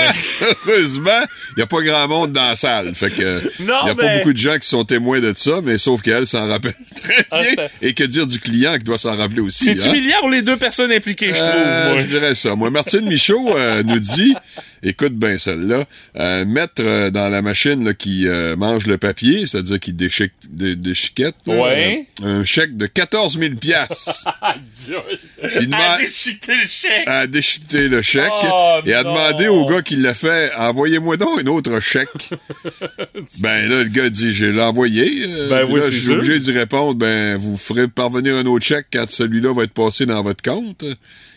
[0.67, 1.10] Heureusement,
[1.51, 2.93] il n'y a pas grand monde dans la salle.
[2.95, 5.62] Fait que, il n'y a mais- pas beaucoup de gens qui sont témoins de ça,
[5.63, 7.67] mais sauf qu'elle s'en rappelle très Ah, bien.
[7.82, 9.63] Et que dire du client qui doit s'en rappeler aussi.
[9.63, 9.93] C'est hein?
[9.93, 11.49] humiliant pour les deux personnes impliquées, je trouve.
[11.56, 12.01] Euh, moi?
[12.01, 12.56] je dirais ça.
[12.56, 14.36] Moi, Martine Michaud euh, nous dit,
[14.83, 15.85] écoute bien celle-là,
[16.17, 20.33] euh, mettre euh, dans la machine là, qui euh, mange le papier, c'est-à-dire qui déchique,
[20.49, 22.05] dé- déchiquette, Ouais.
[22.23, 27.03] euh, un chèque de 14 000 piastres À déchiqueter le chèque.
[27.07, 29.13] à déchiqueter le chèque Oh, et à non.
[29.13, 32.07] demander au gars qui l'a fait, envoyez-moi donc un autre chèque.
[33.41, 35.23] ben là, le gars dit, j'ai l'envoyé.
[35.27, 38.65] euh, Ben oui, là, je suis obligé d'y répondre, ben, vous ferez parvenir un autre
[38.65, 40.83] chèque quand celui-là va être passé dans votre compte.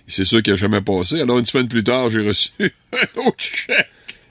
[0.09, 1.21] C'est sûr qu'il n'a jamais passé.
[1.21, 3.90] Alors, une semaine plus tard, j'ai reçu un autre chèque.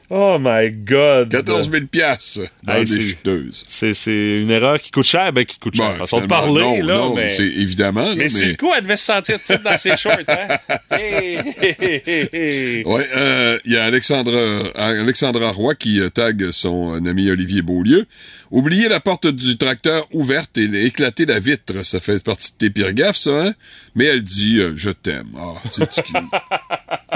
[0.10, 1.30] Oh my God.
[1.32, 3.66] 14 000 piastres dans Hey, des c'est-.
[3.68, 5.92] C'est, c'est une erreur qui coûte cher, ben qui coûte cher.
[5.94, 7.30] Ben, façon de parler, non, là, non, mais...
[7.30, 9.98] c'est évidemment, là, Mais sur mais- le coup, elle devait se sentir petite dans ses
[9.98, 10.48] shorts, hein?
[10.92, 11.38] Hey,
[12.34, 12.84] hey.
[12.86, 14.40] Ouais, euh, il y a Alexandra,
[14.76, 18.06] Alexandra Roy qui euh, tag son euh, ami Olivier Beaulieu.
[18.52, 22.70] Oublier la porte du tracteur ouverte et éclater la vitre, ça fait partie de tes
[22.70, 23.54] pires gaffes, ça, hein?
[23.96, 25.30] Mais elle dit euh, je t'aime.
[25.38, 26.14] Ah, c'est petit cul.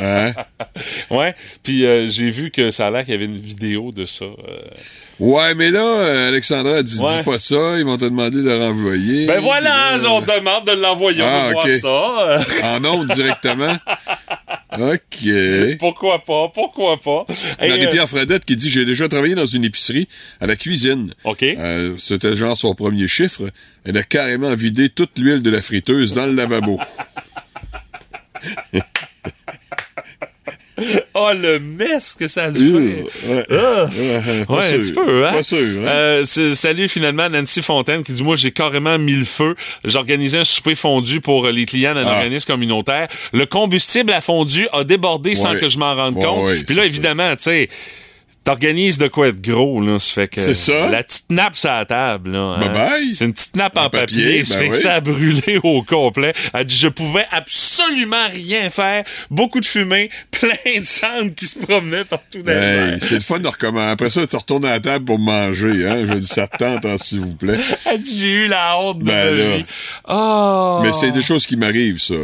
[0.01, 0.33] Hein?
[1.09, 4.05] Ouais, puis euh, j'ai vu que ça a l'air qu'il y avait une vidéo de
[4.05, 4.23] ça.
[4.23, 4.37] euh.
[5.19, 7.17] Ouais, mais là, euh, Alexandra a dit Ouais.
[7.17, 9.27] dis pas ça, ils vont te demander de renvoyer.
[9.27, 11.71] Ben voilà, là, on demande de l'envoyer, on Ah, veut voir ok.
[11.71, 12.39] ça.
[12.77, 13.73] En ondes directement.
[14.79, 15.77] OK.
[15.77, 16.47] Pourquoi pas?
[16.53, 17.25] Pourquoi pas?
[17.61, 20.07] Y a Et, euh, Pierre Fredette qui dit J'ai déjà travaillé dans une épicerie
[20.39, 21.13] à la cuisine.
[21.25, 21.43] OK.
[21.43, 23.41] Euh, C'était genre son premier chiffre.
[23.83, 26.79] Elle a carrément vidé toute l'huile de la friteuse dans le lavabo.
[31.21, 33.05] Oh, le mess que ça a dû faire.
[33.27, 33.45] Ouais.
[33.51, 33.85] Ah.
[33.85, 34.75] Ouais, pas Ouais, sûr.
[34.75, 35.31] un petit peu, hein?
[35.33, 35.87] Pas sûr, hein?
[35.87, 39.55] Euh, salut finalement Nancy Fontaine qui dit Moi, j'ai carrément mis le feu.
[39.83, 42.17] J'organisais un souper fondu pour euh, les clients d'un Ah.
[42.19, 43.07] organisme communautaire.
[43.33, 46.53] Le combustible à fondu a débordé sans que je m'en rende compte.
[46.65, 47.69] Puis là, évidemment, tu sais.
[48.45, 49.99] T'organises de quoi être gros, là.
[49.99, 50.41] Ça fait que.
[50.41, 50.89] C'est ça.
[50.89, 52.39] La petite nappe sur la table, là.
[52.39, 52.59] hein.
[52.59, 53.13] Bye-bye.
[53.13, 54.23] C'est une petite nappe en, En papier.
[54.23, 56.33] papier, Ça ben fait que ça a brûlé au complet.
[56.53, 59.03] Elle dit Je pouvais absolument rien faire.
[59.29, 62.51] Beaucoup de fumée, plein de cendres qui se promenaient partout dans.
[62.51, 63.91] Hey, c'est le fun de recommencer.
[63.91, 65.87] Après ça, tu retournes à la table pour manger.
[65.87, 66.05] Hein?
[66.07, 67.59] Je dis, ça te tente, hein, s'il vous plaît.
[67.91, 69.57] Elle dit, j'ai eu la honte de Ben ma là.
[69.57, 69.65] vie.
[70.07, 70.79] Oh!
[70.83, 72.15] Mais c'est des choses qui m'arrivent, ça.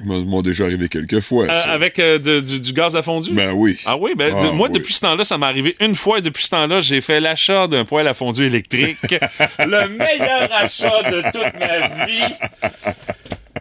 [0.00, 1.46] Ils m'ont déjà arrivé quelques fois.
[1.46, 3.32] Euh, avec euh, de- du, du gaz à fondu?
[3.32, 3.76] Ben oui.
[3.86, 4.74] Ah oui, ben, de- Ah, moi, oui.
[4.78, 7.68] depuis ce temps-là, ça m'est arrivé une fois et depuis ce temps-là, j'ai fait l'achat
[7.68, 9.14] d'un poêle à fondu électrique.
[9.60, 12.34] le meilleur achat de toute ma vie.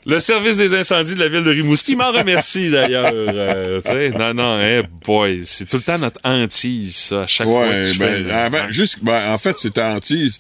[0.05, 3.11] Le service des incendies de la ville de Rimouski m'en remercie d'ailleurs.
[3.13, 7.47] Euh, tu non, non, hey boy, c'est tout le temps notre hantise, ça, à chaque
[7.47, 8.31] fois que tu ben, fais.
[8.31, 10.39] avant, jusqu'- ben, en fait, c'est ta hantise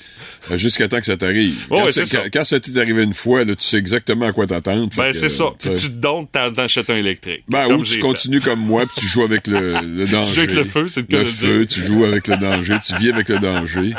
[0.51, 1.55] euh, jusqu'à temps que ça t'arrive.
[1.69, 2.01] Quand, ouais, ça.
[2.03, 4.89] quand- quand ça t'est arrivé une fois, là, tu sais exactement à quoi t'attendre.
[4.97, 5.45] Ben, c'est ça.
[5.59, 7.43] Puis tu tu te donnes, t'achètes un électrique.
[7.47, 10.33] Ben, ou tu continues comme moi, puis tu joues avec le, le danger.
[10.33, 11.67] joues avec le feu, c'est le le feu, dire.
[11.75, 13.91] tu joues avec le danger, tu vis avec le danger.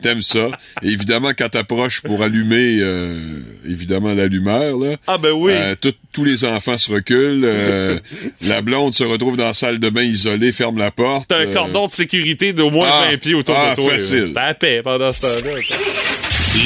[0.00, 0.48] T'aimes ça.
[0.82, 4.94] Et évidemment, quand t'approches pour allumer, euh, évidemment, l'allumeur, là.
[5.08, 5.52] Ah, ben oui.
[5.54, 7.42] euh, tout- tous les enfants se reculent.
[7.44, 7.98] euh,
[8.48, 11.26] la blonde se retrouve dans la salle de bain isolée, ferme la porte.
[11.28, 13.90] T'as un euh, cordon de sécurité d'au moins ah, 20 pieds autour ah, de toi.
[13.94, 14.32] facile.
[14.34, 15.50] T'as la paix pendant ce temps-là.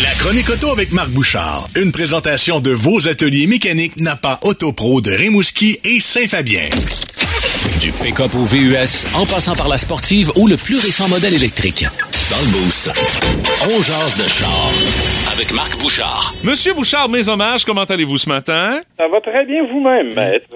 [0.03, 1.69] La chronique auto avec Marc Bouchard.
[1.77, 6.69] Une présentation de vos ateliers mécaniques Napa Autopro de Rimouski et Saint-Fabien.
[7.81, 11.85] Du pick-up au VUS, en passant par la sportive ou le plus récent modèle électrique.
[12.33, 12.89] Dans le Boost,
[13.67, 14.73] on jase de char
[15.31, 16.33] avec Marc Bouchard.
[16.43, 18.81] Monsieur Bouchard, mes hommages, comment allez-vous ce matin?
[18.97, 20.47] Ça va très bien vous-même, maître.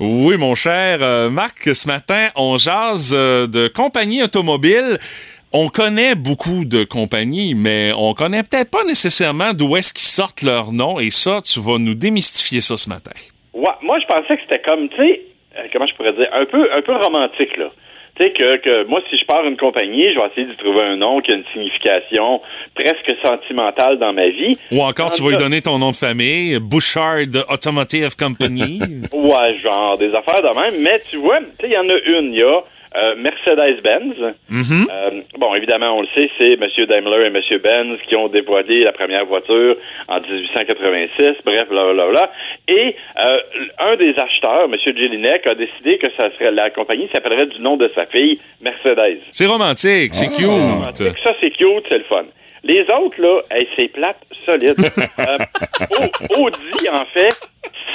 [0.00, 4.96] Oui, mon cher euh, Marc, ce matin, on jase euh, de compagnies automobiles.
[5.52, 10.40] On connaît beaucoup de compagnies, mais on connaît peut-être pas nécessairement d'où est-ce qu'ils sortent
[10.40, 10.98] leur nom.
[10.98, 13.12] Et ça, tu vas nous démystifier ça ce matin.
[13.52, 15.20] Ouais, moi, je pensais que c'était comme, tu sais,
[15.58, 17.66] euh, comment je pourrais dire, un peu, un peu romantique, là.
[18.18, 20.82] Tu sais, que, que moi, si je pars une compagnie, je vais essayer d'y trouver
[20.82, 22.40] un nom qui a une signification
[22.74, 24.56] presque sentimentale dans ma vie.
[24.72, 28.80] Ou encore, tu vas lui donner ton nom de famille, Bouchard Automotive Company.
[29.12, 30.82] Ouais, genre, des affaires de même.
[30.82, 32.32] Mais tu vois, tu sais, il y en a une.
[32.32, 32.62] Il y a
[32.94, 34.14] euh, Mercedes-Benz.
[34.50, 36.66] Euh, bon, évidemment, on le sait, c'est M.
[36.88, 37.40] Daimler et M.
[37.62, 39.76] Benz qui ont dévoilé la première voiture
[40.08, 41.32] en 1886.
[41.44, 42.30] Bref, blablabla.
[42.68, 43.38] Et euh,
[43.78, 44.74] un des acheteurs, M.
[44.84, 49.18] Jelinek, a décidé que ça serait la compagnie s'appellerait du nom de sa fille, Mercedes.
[49.30, 50.96] c'est romantique, c'est cute.
[50.96, 52.24] Fait que Ça, c'est cute, c'est le fun.
[52.64, 54.74] Les autres, là, hey, c'est plate, solide.
[55.20, 55.38] euh,
[56.36, 57.38] Au- Audi, en fait,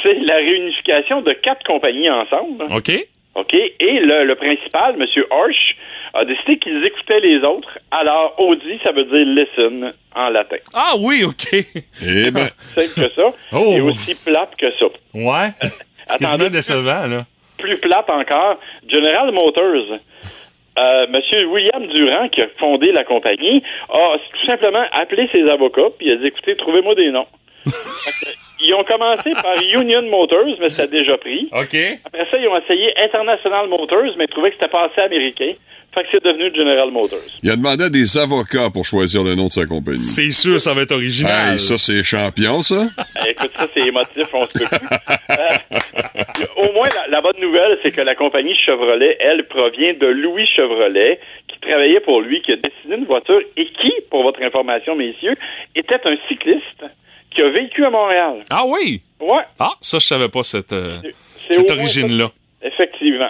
[0.03, 2.63] c'est la réunification de quatre compagnies ensemble.
[2.73, 2.91] OK?
[3.35, 3.53] OK?
[3.53, 5.05] Et le, le principal, M.
[5.29, 5.75] Horsch,
[6.13, 7.77] a décidé qu'ils écoutaient les autres.
[7.91, 10.57] Alors, Audi, ça veut dire listen en latin.
[10.73, 11.47] Ah oui, OK.
[11.53, 13.33] Eh ben, C'est que ça.
[13.53, 13.73] Oh.
[13.73, 14.85] Et aussi plate que ça.
[15.13, 15.51] Ouais.
[16.05, 17.25] C'est quasiment décevant, là.
[17.57, 19.99] Plus plate encore, General Motors.
[20.79, 25.89] Euh, Monsieur William Durand, qui a fondé la compagnie, a tout simplement appelé ses avocats,
[25.97, 27.27] puis il a dit, écoutez, trouvez-moi des noms.
[28.63, 31.49] Ils ont commencé par Union Motors, mais c'était déjà pris.
[31.51, 31.75] OK.
[32.05, 35.53] Après ça, ils ont essayé International Motors, mais ils trouvaient que c'était pas assez américain.
[35.93, 37.19] Fait que c'est devenu General Motors.
[37.43, 39.97] il a demandé à des avocats pour choisir le nom de sa compagnie.
[39.97, 41.51] C'est sûr, ça va être original.
[41.51, 42.87] Hey, ça, c'est champion, ça.
[43.27, 44.87] Écoute, ça, c'est émotif, on se peut plus.
[45.31, 50.07] Euh, au moins, la, la bonne nouvelle, c'est que la compagnie Chevrolet, elle, provient de
[50.07, 51.19] Louis Chevrolet,
[51.49, 55.35] qui travaillait pour lui, qui a dessiné une voiture et qui, pour votre information, messieurs,
[55.75, 56.85] était un cycliste
[57.35, 58.41] qui a vécu à Montréal.
[58.49, 59.01] Ah oui?
[59.19, 59.43] Ouais.
[59.59, 60.97] Ah, ça, je savais pas cette, euh,
[61.49, 62.29] cette origine-là.
[62.63, 63.29] Effectivement.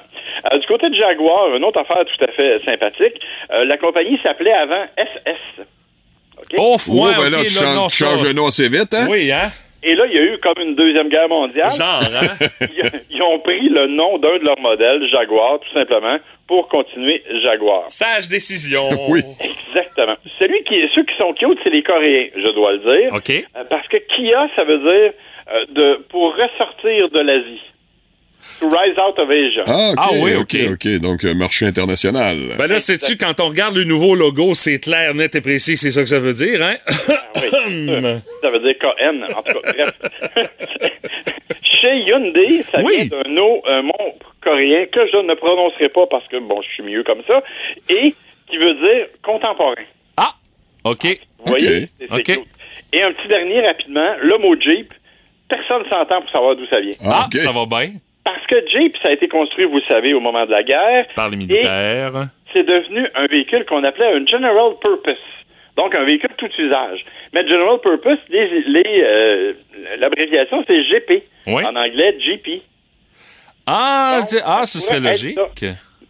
[0.52, 3.20] Euh, du côté de Jaguar, une autre affaire tout à fait sympathique,
[3.54, 5.66] euh, la compagnie s'appelait avant SS.
[6.38, 6.56] OK?
[6.58, 8.68] Oh, Oh, ouais, ben là, tu là, changes, non, tu ça- changes de nom assez
[8.68, 9.08] vite, hein?
[9.10, 9.50] Oui, hein?
[9.84, 11.72] Et là, il y a eu comme une deuxième guerre mondiale.
[11.72, 12.46] Genre, hein?
[12.62, 16.18] Ils, ils ont pris le nom d'un de leurs modèles, Jaguar, tout simplement,
[16.48, 17.86] pour continuer Jaguar.
[17.88, 18.82] Sage décision.
[19.10, 19.22] Oui.
[19.40, 20.16] Exactement.
[20.40, 23.14] Celui qui, ceux qui sont cute, c'est les Coréens, je dois le dire.
[23.14, 23.30] OK.
[23.32, 25.14] Euh, Parce que Kia, ça veut dire
[25.54, 27.62] euh, de pour ressortir de l'Asie.
[28.60, 29.64] To rise out of Asia.
[29.68, 30.72] Ah, OK, Ah oui, OK, OK.
[30.74, 31.00] OK.
[31.02, 32.38] Donc, euh, marché international.
[32.58, 35.92] Ben là, sais-tu, quand on regarde le nouveau logo, c'est clair, net et précis, c'est
[35.92, 36.76] ça que ça veut dire, hein?
[36.88, 37.14] Ah
[37.68, 37.88] oui,
[38.42, 38.50] ça.
[38.50, 39.92] veut dire KN, en tout cas, bref.
[41.82, 43.10] chez Hyundai, ça Oui.
[43.10, 43.94] vient d'un mot
[44.44, 47.42] coréen que je ne prononcerai pas parce que, bon, je suis mieux comme ça,
[47.90, 48.14] et
[48.50, 49.84] qui veut dire contemporain.
[50.18, 50.34] Ah,
[50.84, 51.20] OK.
[51.40, 51.88] Vous voyez?
[52.94, 54.92] Et un petit dernier rapidement, le mot Jeep,
[55.48, 56.92] personne s'entend pour savoir d'où ça vient.
[57.06, 57.38] Ah, OK.
[57.38, 57.94] ça va bien.
[58.24, 61.08] Parce que Jeep, ça a été construit, vous savez, au moment de la guerre.
[61.16, 62.28] Par les militaires.
[62.54, 65.16] c'est devenu un véhicule qu'on appelait un General Purpose.
[65.78, 67.04] Donc, un véhicule tout usage.
[67.34, 69.54] Mais General Purpose, les, les, euh,
[69.98, 71.24] l'abréviation, c'est GP.
[71.48, 71.64] Oui.
[71.66, 72.62] En anglais, GP.
[73.66, 75.40] Ah, Donc, ah, ce serait logique.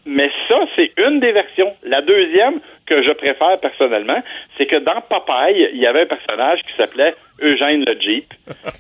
[0.06, 1.74] Mais ça, c'est une des versions.
[1.84, 4.22] La deuxième, que je préfère personnellement,
[4.58, 8.34] c'est que dans Popeye, il y avait un personnage qui s'appelait Eugène le Jeep.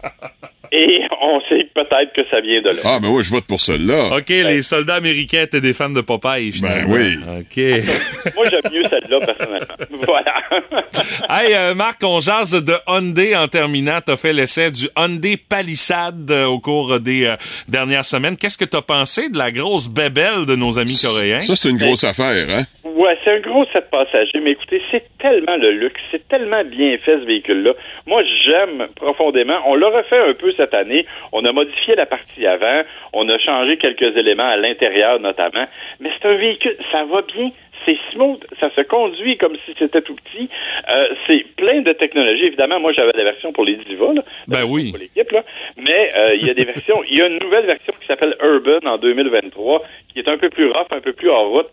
[0.73, 2.79] Et on sait peut-être que ça vient de là.
[2.85, 4.15] Ah, ben oui, je vote pour celle-là.
[4.15, 6.93] OK, les soldats américains étaient des fans de Popeye, finalement.
[6.93, 7.17] oui.
[7.39, 8.33] OK.
[8.35, 9.67] Moi, j'aime mieux celle-là, personnellement.
[10.07, 10.33] Voilà.
[11.29, 13.99] hey, euh, Marc, on jase de Hyundai en terminant.
[14.03, 17.35] T'as fait l'essai du Hyundai Palisade euh, au cours des euh,
[17.67, 18.37] dernières semaines.
[18.37, 21.39] Qu'est-ce que t'as pensé de la grosse bébelle de nos amis coréens?
[21.39, 22.63] Ça, c'est une grosse affaire, hein?
[22.83, 26.97] Ouais, c'est un gros sept passagers, mais écoutez, c'est tellement le luxe, c'est tellement bien
[27.03, 27.73] fait ce véhicule-là.
[28.05, 28.21] Moi,
[28.51, 29.59] j'aime profondément.
[29.65, 31.05] On l'a refait un peu cette année.
[31.31, 32.81] On a modifié la partie avant,
[33.13, 35.65] on a changé quelques éléments à l'intérieur notamment,
[35.99, 37.51] mais c'est un véhicule, ça va bien.
[37.83, 40.47] C'est smooth, ça se conduit comme si c'était tout petit.
[40.93, 42.43] Euh, c'est plein de technologies.
[42.45, 44.91] Évidemment, moi, j'avais la version pour les divas, là, Ben oui.
[44.91, 45.43] pour l'équipe, là.
[45.77, 47.01] Mais euh, il y a des versions.
[47.09, 49.83] Il y a une nouvelle version qui s'appelle Urban en 2023,
[50.13, 51.69] qui est un peu plus rough, un peu plus hors route.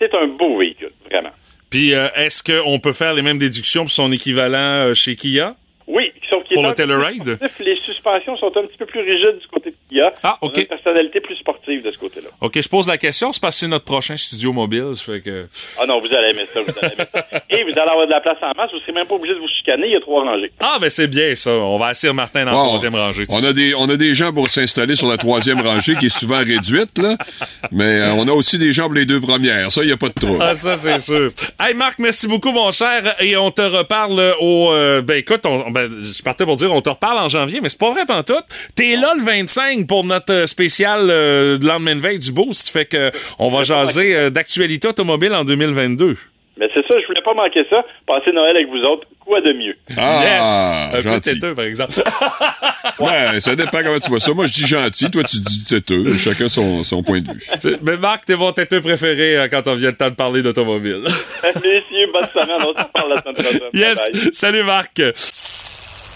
[0.00, 1.30] C'est un beau véhicule, vraiment.
[1.70, 5.54] Puis, euh, est-ce qu'on peut faire les mêmes déductions pour son équivalent chez Kia?
[5.88, 6.12] Oui,
[6.54, 7.38] Pour est le Telluride?
[7.60, 10.12] Les suspensions sont un petit peu plus rigides du côté de Kia.
[10.22, 10.58] Ah, On a OK.
[10.58, 12.28] une personnalité plus sportive de ce côté-là.
[12.40, 14.92] OK, je pose la question, c'est parce que c'est notre prochain studio mobile.
[14.94, 15.46] Ça fait que...
[15.80, 17.26] Ah non, vous allez aimer ça, vous allez aimer ça.
[17.50, 19.40] Et vous allez avoir de la place en masse, vous serez même pas obligé de
[19.40, 20.52] vous chicaner, il y a trois rangées.
[20.60, 21.50] Ah, ben c'est bien ça.
[21.52, 23.24] On va asseoir Martin dans la Bon, troisième rangée.
[23.30, 26.18] On a, des, on a des gens pour s'installer sur la troisième rangée qui est
[26.18, 27.16] souvent réduite, là.
[27.72, 29.70] Mais euh, on a aussi des gens pour les deux premières.
[29.70, 30.38] Ça, il n'y a pas de trouble.
[30.42, 31.30] Ah, ça, c'est sûr.
[31.60, 33.14] Hey, Marc, merci beaucoup, mon cher.
[33.20, 34.70] Et on te reparle au.
[34.72, 37.68] euh, ben, écoute, on, ben, je partais pour dire, on te reparle en janvier, mais
[37.68, 38.44] c'est pas vrai, pantoute.
[38.74, 42.70] T'es là le 25 pour notre euh, spécial euh, de lendemain de veille du Boost.
[42.70, 46.16] Fait que on va jaser euh, d'actualité automobile en 2022.
[46.58, 47.84] Mais c'est ça, je voulais pas manquer ça.
[48.04, 49.76] Passer Noël avec vous autres, quoi de mieux?
[49.96, 50.40] Ah, yes!
[50.42, 51.34] Un peu gentil.
[51.34, 51.92] têteux, par exemple.
[53.00, 54.32] Ouais, ça dépend comment tu vois ça.
[54.32, 56.16] Moi, je dis gentil, toi, tu dis têteux.
[56.18, 57.76] Chacun son, son point de vue.
[57.82, 61.02] Mais Marc, t'es mon têteux préféré quand on vient le temps de parler d'automobile.
[61.44, 63.60] Messieurs, bonne semaine, on se reparle la semaine prochaine.
[63.72, 64.10] yes!
[64.12, 64.32] Bye bye.
[64.32, 65.00] Salut, Marc!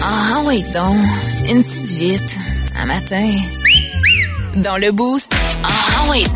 [0.00, 0.96] Ah oui donc,
[1.50, 2.38] une petite vite,
[2.78, 3.28] un matin.
[4.56, 6.26] Dans le boost, ah donc,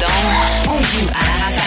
[0.66, 1.62] on joue à la rafale.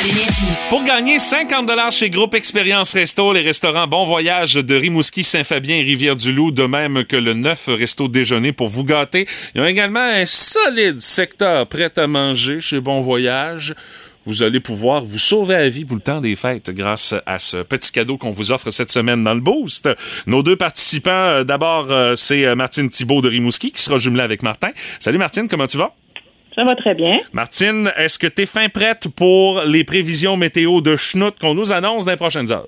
[0.69, 5.81] Pour gagner 50 chez Groupe Expérience Resto, les restaurants Bon Voyage de Rimouski, Saint-Fabien et
[5.81, 9.27] Rivière-du-Loup, de même que le neuf Resto Déjeuner pour vous gâter.
[9.55, 13.73] Ils ont également un solide secteur prêt à manger chez Bon Voyage.
[14.27, 17.57] Vous allez pouvoir vous sauver la vie pour le temps des fêtes grâce à ce
[17.57, 19.87] petit cadeau qu'on vous offre cette semaine dans le Boost.
[20.25, 24.23] Nos deux participants, euh, d'abord, euh, c'est euh, Martine Thibault de Rimouski qui sera jumelée
[24.23, 24.71] avec Martin.
[24.99, 25.93] Salut Martine, comment tu vas?
[26.55, 27.19] Ça va très bien.
[27.33, 31.71] Martine, est-ce que tu es fin prête pour les prévisions météo de Schnout qu'on nous
[31.71, 32.67] annonce dans les prochaines heures?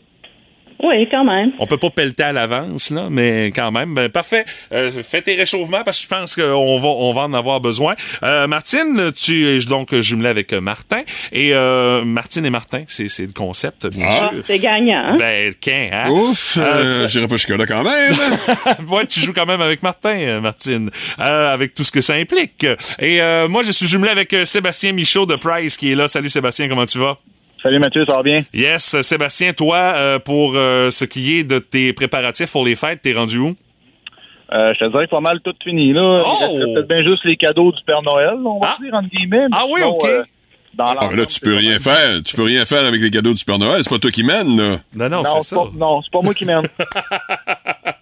[0.84, 1.52] Oui, quand même.
[1.60, 3.94] On peut pas pelleter à l'avance, là, mais quand même.
[3.96, 4.46] Ben, parfait.
[4.72, 7.96] Euh, fais tes réchauffements parce que je pense qu'on va, on va en avoir besoin.
[8.24, 11.02] Euh, Martine, tu es donc jumelée avec euh, Martin.
[11.32, 14.30] Et euh, Martine et Martin, c'est, c'est le concept, bien Ah.
[14.34, 14.44] sûr.
[14.46, 15.04] C'est gagnant.
[15.14, 15.18] hein?
[15.18, 16.10] Ben, qu'un, hein?
[16.12, 18.88] Ouf, euh, j'irai pas jusque-là quand même.
[18.90, 22.14] ouais, tu joues quand même avec Martin, euh, Martine, euh, avec tout ce que ça
[22.14, 22.66] implique.
[23.00, 26.08] Et euh, moi, je suis jumelé avec euh, Sébastien Michaud de Price qui est là.
[26.08, 27.18] Salut Sébastien, comment tu vas?
[27.64, 28.44] Salut Mathieu, ça va bien?
[28.54, 33.02] Yes, Sébastien, toi, euh, pour euh, ce qui est de tes préparatifs pour les fêtes,
[33.02, 33.56] t'es rendu où?
[34.54, 36.24] Euh, je te dirais pas mal tout fini, là.
[36.26, 36.38] Oh!
[36.52, 39.48] Il peut-être bien juste les cadeaux du Père Noël, on va dire, entre guillemets.
[39.52, 40.08] Ah oui, sinon, OK.
[40.08, 40.24] euh,
[40.76, 42.22] dans Ah, là, tu peux rien faire.
[42.24, 43.82] Tu peux rien faire avec les cadeaux du Père Noël.
[43.82, 44.78] C'est pas toi qui mène, là.
[44.96, 46.62] Non, non, Non, c'est pas, non, c'est pas moi qui mène.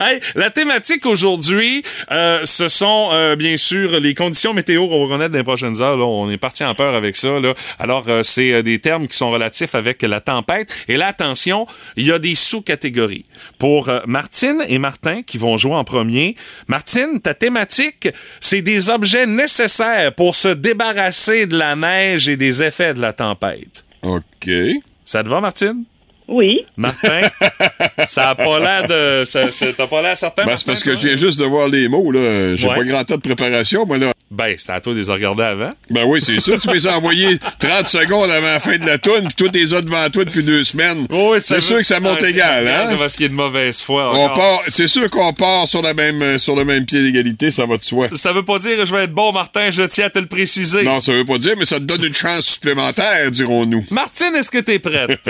[0.00, 5.14] Hey, la thématique aujourd'hui, euh, ce sont euh, bien sûr les conditions météo qu'on va
[5.14, 5.96] connaître dans les prochaines heures.
[5.96, 6.04] Là.
[6.04, 7.40] On est parti en peur avec ça.
[7.40, 7.54] Là.
[7.78, 10.74] Alors, euh, c'est des termes qui sont relatifs avec la tempête.
[10.88, 13.24] Et là, attention, il y a des sous-catégories.
[13.58, 16.36] Pour Martine et Martin qui vont jouer en premier.
[16.68, 18.08] Martine, ta thématique,
[18.40, 23.12] c'est des objets nécessaires pour se débarrasser de la neige et des effets de la
[23.12, 23.84] tempête.
[24.02, 24.50] OK.
[25.04, 25.84] Ça te va, Martine?
[26.28, 26.66] Oui.
[26.76, 27.20] Martin,
[28.06, 29.24] ça a pas l'air de.
[29.24, 30.44] ça- ça- T'as pas l'air certain?
[30.44, 32.56] Ben, c'est parce que je viens juste de voir les mots, là.
[32.56, 32.74] J'ai Ouais.
[32.74, 34.12] pas grand temps de préparation, moi, là.
[34.30, 35.70] Ben, c'était à toi de les regarder avant.
[35.90, 36.58] Ben oui, c'est ça.
[36.58, 39.80] Tu m'as envoyé 30 secondes avant la fin de la toune, puis toi, t'es là
[39.82, 41.06] devant toi depuis deux semaines.
[41.10, 42.96] Oui, c'est sûr que ça monte égal, hein?
[42.98, 44.10] Parce qu'il y a de mauvaise foi.
[44.12, 44.34] On encore.
[44.34, 47.66] part, c'est sûr qu'on part sur, la même, euh, sur le même pied d'égalité, ça
[47.66, 48.08] va de soi.
[48.14, 50.26] Ça veut pas dire que je vais être bon, Martin, je tiens à te le
[50.26, 50.82] préciser.
[50.82, 53.84] Non, ça veut pas dire, mais ça te donne une chance supplémentaire, dirons-nous.
[53.90, 55.20] Martine, est-ce que t'es prête?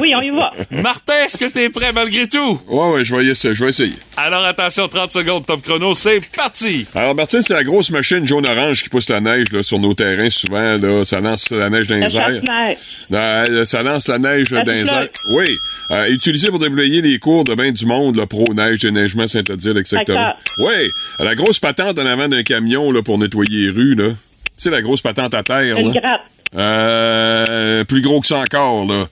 [0.00, 0.50] Oui, on y va.
[0.70, 2.60] Martin, est-ce que t'es prêt malgré tout?
[2.68, 3.54] Ouais, ouais, je vais essayer.
[3.54, 3.94] Je vais essayer.
[4.16, 6.86] Alors attention, 30 secondes, top chrono, c'est parti!
[6.94, 10.28] Alors, Martine, c'est la grosse machine jaune-orange qui pousse la neige là, sur nos terrains
[10.30, 10.76] souvent.
[10.76, 12.76] Là, ça lance la neige dans les airs.
[13.12, 14.92] Euh, ça lance la neige La dans les flotte.
[14.94, 15.08] airs.
[15.36, 15.56] Oui.
[15.90, 20.02] Euh, utilisé pour déblayer les cours de bain du monde, là, pro-neige, déneigement, Saint-Odile, etc.
[20.06, 20.36] D'accord.
[20.58, 20.90] Oui.
[21.18, 23.94] La grosse patente en avant d'un camion là, pour nettoyer les rues.
[23.94, 24.10] là.
[24.56, 25.78] C'est la grosse patente à terre.
[25.78, 26.20] Une Là.
[26.56, 28.86] Euh, plus gros que ça encore.
[28.86, 29.06] là.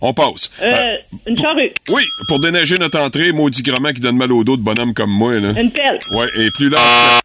[0.00, 0.50] On passe.
[0.62, 0.96] Euh, Euh,
[1.26, 1.70] une charrue.
[1.90, 5.10] oui, pour déneiger notre entrée, maudit grand qui donne mal au dos de bonhomme comme
[5.10, 5.38] moi.
[5.38, 5.50] Là.
[5.60, 5.98] Une pelle.
[6.16, 7.20] Ouais, et plus large.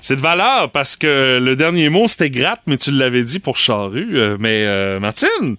[0.00, 3.56] C'est de valeur parce que le dernier mot c'était gratte, mais tu l'avais dit pour
[3.56, 4.18] charrue.
[4.18, 5.56] Euh, mais euh, Martine,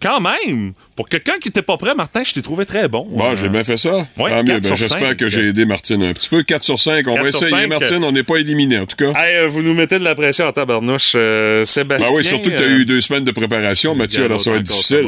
[0.00, 3.06] quand même, pour quelqu'un qui était pas prêt, Martin, je t'ai trouvé très bon.
[3.10, 3.92] Bon, Euh, j'ai bien fait ça.
[4.18, 4.44] Ouais, Tant mieux.
[4.44, 5.16] 4 Ben, sur J'espère 5.
[5.16, 6.42] que j'ai aidé Martine un petit peu.
[6.42, 7.06] 4 sur 5.
[7.08, 7.68] On 4 va essayer, 5.
[7.68, 8.04] Martine.
[8.04, 9.12] On n'est pas éliminé, en tout cas.
[9.18, 11.12] Hey, euh, vous nous mettez de la pression en tabarnouche.
[11.14, 12.08] Euh, Sébastien.
[12.10, 14.56] Ben oui, surtout que tu as eu deux semaines de préparation, Mathieu, alors ça va
[14.56, 15.06] être difficile.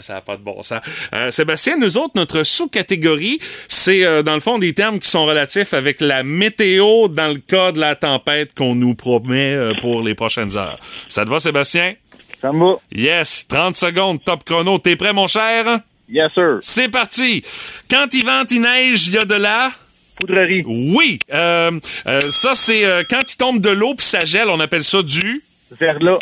[0.00, 0.80] ça n'a pas de bon sens.
[1.14, 5.26] Euh, Sébastien, nous autres, notre sous-catégorie, c'est euh, dans le fond des termes qui sont
[5.26, 10.14] relatifs avec la météo dans le cas de la tempête qu'on nous promet pour les
[10.14, 10.78] prochaines heures.
[11.08, 11.94] Ça te va, Sébastien?
[12.40, 12.76] Ça me va.
[12.92, 14.78] Yes, 30 secondes, top chrono.
[14.78, 15.80] T'es prêt, mon cher?
[16.08, 16.58] Yes, sir.
[16.60, 17.42] C'est parti.
[17.90, 19.70] Quand il vente, il neige, il y a de la...
[20.16, 20.64] Poudrerie.
[20.66, 21.18] Oui.
[21.32, 21.70] Euh,
[22.06, 25.02] euh, ça, c'est euh, quand il tombe de l'eau puis ça gèle, on appelle ça
[25.02, 25.42] du...
[25.78, 26.18] Verglas.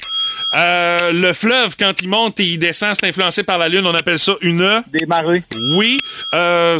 [0.57, 3.95] Euh, le fleuve, quand il monte et il descend, c'est influencé par la lune, on
[3.95, 4.83] appelle ça une...
[4.93, 5.43] Des marées.
[5.77, 5.99] Oui.
[6.35, 6.79] Euh,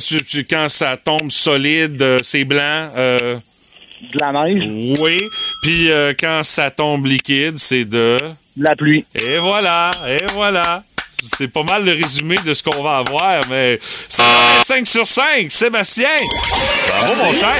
[0.49, 2.91] quand ça tombe solide, euh, c'est blanc.
[2.97, 3.37] euh,
[4.13, 4.97] De la neige.
[5.01, 5.19] oui.
[5.63, 8.17] Puis euh, quand ça tombe liquide, c'est de...
[8.59, 9.05] De la pluie.
[9.15, 10.83] Et voilà, et voilà.
[11.23, 13.79] C'est pas mal le résumé de ce qu'on va avoir, mais
[14.09, 14.23] c'est
[14.65, 15.51] 5 sur 5.
[15.51, 16.09] Sébastien!
[16.89, 17.55] Bravo, mon cher!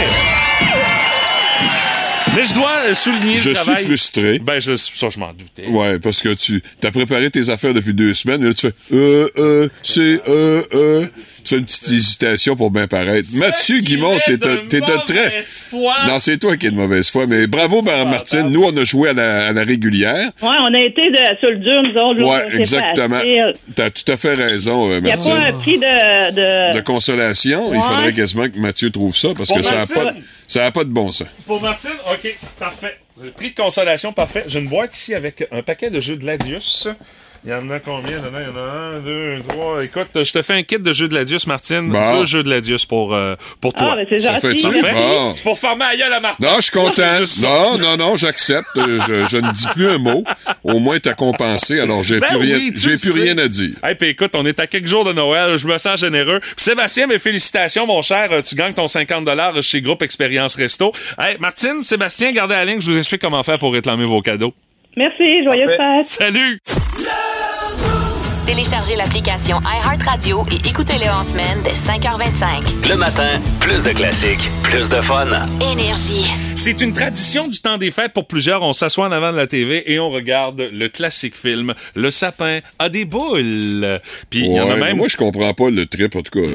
[2.37, 3.85] Mais je dois euh, souligner Je le suis travail.
[3.85, 4.39] frustré.
[4.39, 5.69] Ben, je, ça, je m'en doutais.
[5.71, 8.75] Ouais, parce que tu as préparé tes affaires depuis deux semaines, et là, tu fais
[8.95, 11.07] euh, euh, c'est euh, euh.
[11.49, 13.29] Fais une petite hésitation pour bien paraître.
[13.35, 15.25] Mathieu Guimont, un très.
[15.25, 15.95] mauvaise foi.
[16.07, 18.49] Non, c'est toi qui es de mauvaise foi, mais bravo, Mar- Martine.
[18.51, 20.31] Nous, on a joué à la, à la régulière.
[20.43, 22.47] Ouais, on a été de, sur le dur, nous autres.
[22.51, 23.21] c'est exactement.
[23.75, 26.31] T'as tout à fait raison, euh, Il n'y a pas un prix de.
[26.33, 26.75] de...
[26.75, 30.17] De consolation, il faudrait quasiment que Mathieu trouve ça, parce que ça n'a pas, de-
[30.47, 31.29] ça a pas de bon sens.
[31.47, 32.99] Pour Martine, OK, parfait.
[33.23, 34.45] Le prix de consolation, parfait.
[34.47, 36.89] J'ai une boîte ici avec un paquet de jeux de Gladius.
[37.49, 38.19] Il y en a combien?
[38.19, 38.29] Dedans?
[38.41, 39.83] Il y en a un, deux, trois.
[39.83, 41.89] Écoute, je te fais un kit de jeux de Gladius, Martine.
[41.91, 42.19] Bon.
[42.19, 43.93] Deux jeux de Gladius pour, euh, pour toi.
[43.93, 44.67] Ah, ben c'est gentil.
[44.83, 45.33] Bon.
[45.35, 46.47] C'est pour fermer la gueule à Martin.
[46.47, 47.21] Non, je suis content.
[47.43, 48.69] Non, non, non, j'accepte.
[48.77, 50.25] Euh, Je, je ne dis plus un mot.
[50.63, 53.21] Au moins, t'as compensé, alors j'ai Ben plus rien, oui, tu j'ai plus sais.
[53.23, 53.77] rien à dire.
[53.83, 56.41] Hey, puis écoute, on est à quelques jours de Noël, je me sens généreux.
[56.41, 58.29] Puis Sébastien, mes félicitations, mon cher.
[58.31, 59.27] Euh, Tu gagnes ton 50
[59.63, 60.93] chez Groupe Expérience Resto.
[61.19, 64.53] Hey, Martine, Sébastien, gardez la ligne, je vous explique comment faire pour réclamer vos cadeaux.
[64.99, 66.05] Merci, joyeuse fête.
[66.05, 66.59] Salut!
[68.49, 72.89] Téléchargez l'application iHeartRadio et écoutez-le en semaine dès 5h25.
[72.89, 73.29] Le matin,
[73.61, 75.27] plus de classiques, plus de fun.
[75.61, 76.25] Énergie.
[76.57, 78.63] C'est une tradition du temps des fêtes pour plusieurs.
[78.63, 82.61] On s'assoit en avant de la TV et on regarde le classique film Le sapin
[82.79, 84.01] a des boules.
[84.31, 84.97] Puis il y en a même.
[84.97, 86.17] Moi, je comprends pas le trip.
[86.17, 86.49] En tout cas,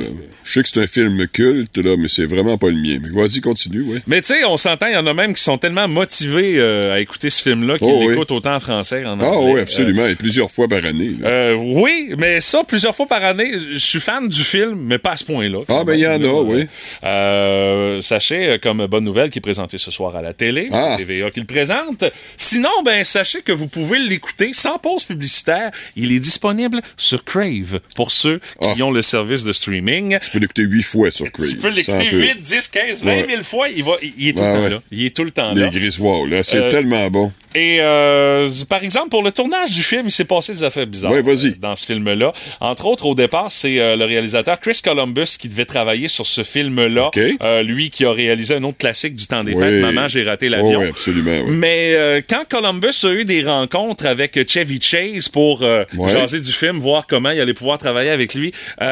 [0.44, 2.98] je sais que c'est un film culte, là, mais c'est vraiment pas le mien.
[3.04, 4.00] Mais vas-y, continue, ouais.
[4.08, 6.96] Mais tu sais, on s'entend, il y en a même qui sont tellement motivés euh,
[6.96, 8.08] à écouter ce film-là qu'ils Oh, oui.
[8.10, 9.28] l'écoutent autant en français qu'en anglais.
[9.32, 10.08] Ah oui, Euh, absolument.
[10.08, 11.12] Et plusieurs fois par année.
[11.20, 11.28] là.
[11.30, 15.12] Euh, oui, mais ça, plusieurs fois par année, je suis fan du film, mais pas
[15.12, 15.60] à ce point-là.
[15.70, 16.66] Ah, ben, il y en a, oui.
[17.04, 20.96] Euh, sachez, euh, comme bonne nouvelle, qui est présenté ce soir à la télé, Ah.
[20.98, 22.04] TVA qui le présente.
[22.38, 25.72] Sinon, ben, sachez que vous pouvez l'écouter sans pause publicitaire.
[25.96, 28.84] Il est disponible sur Crave pour ceux qui Ah.
[28.86, 30.18] ont le service de streaming.
[30.20, 31.48] Tu peux l'écouter huit fois sur Crave.
[31.50, 32.20] Tu peux l'écouter un peu.
[32.22, 33.68] 8, 10, 15, 20 000 fois.
[33.70, 34.70] Il, va, il, il est tout Ouais, le temps ouais.
[34.70, 34.80] là.
[34.92, 35.70] Il est tout le temps là.
[35.70, 36.44] Les Griswold, là.
[36.44, 37.32] C'est Euh, tellement bon.
[37.56, 41.12] Et euh, par exemple, pour le tournage du film, il s'est passé des affaires bizarres.
[41.12, 41.56] Ouais, vas-y.
[41.58, 42.32] Dans dans ce film-là.
[42.62, 46.44] Entre autres, au départ, c'est euh, le réalisateur Chris Columbus qui devait travailler sur ce
[46.44, 47.10] film-là.
[47.42, 49.64] Euh, lui qui a réalisé un autre classique du temps des Oui.
[49.64, 50.80] fêtes, Maman, j'ai raté l'avion.
[50.80, 51.52] Oh, oui, absolument, oui.
[51.56, 56.12] Mais euh, quand Columbus a eu des rencontres avec Chevy Chase pour Ouais.
[56.12, 58.52] jaser du film, voir comment il allait pouvoir travailler avec lui,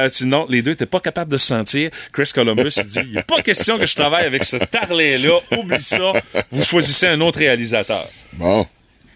[0.09, 1.89] sinon les deux n'étaient pas capables de se sentir.
[2.13, 5.37] Chris Columbus il dit il a pas question que je travaille avec ce tarlet-là.
[5.57, 6.13] Oublie ça.
[6.51, 8.07] Vous choisissez un autre réalisateur.
[8.33, 8.65] Bon.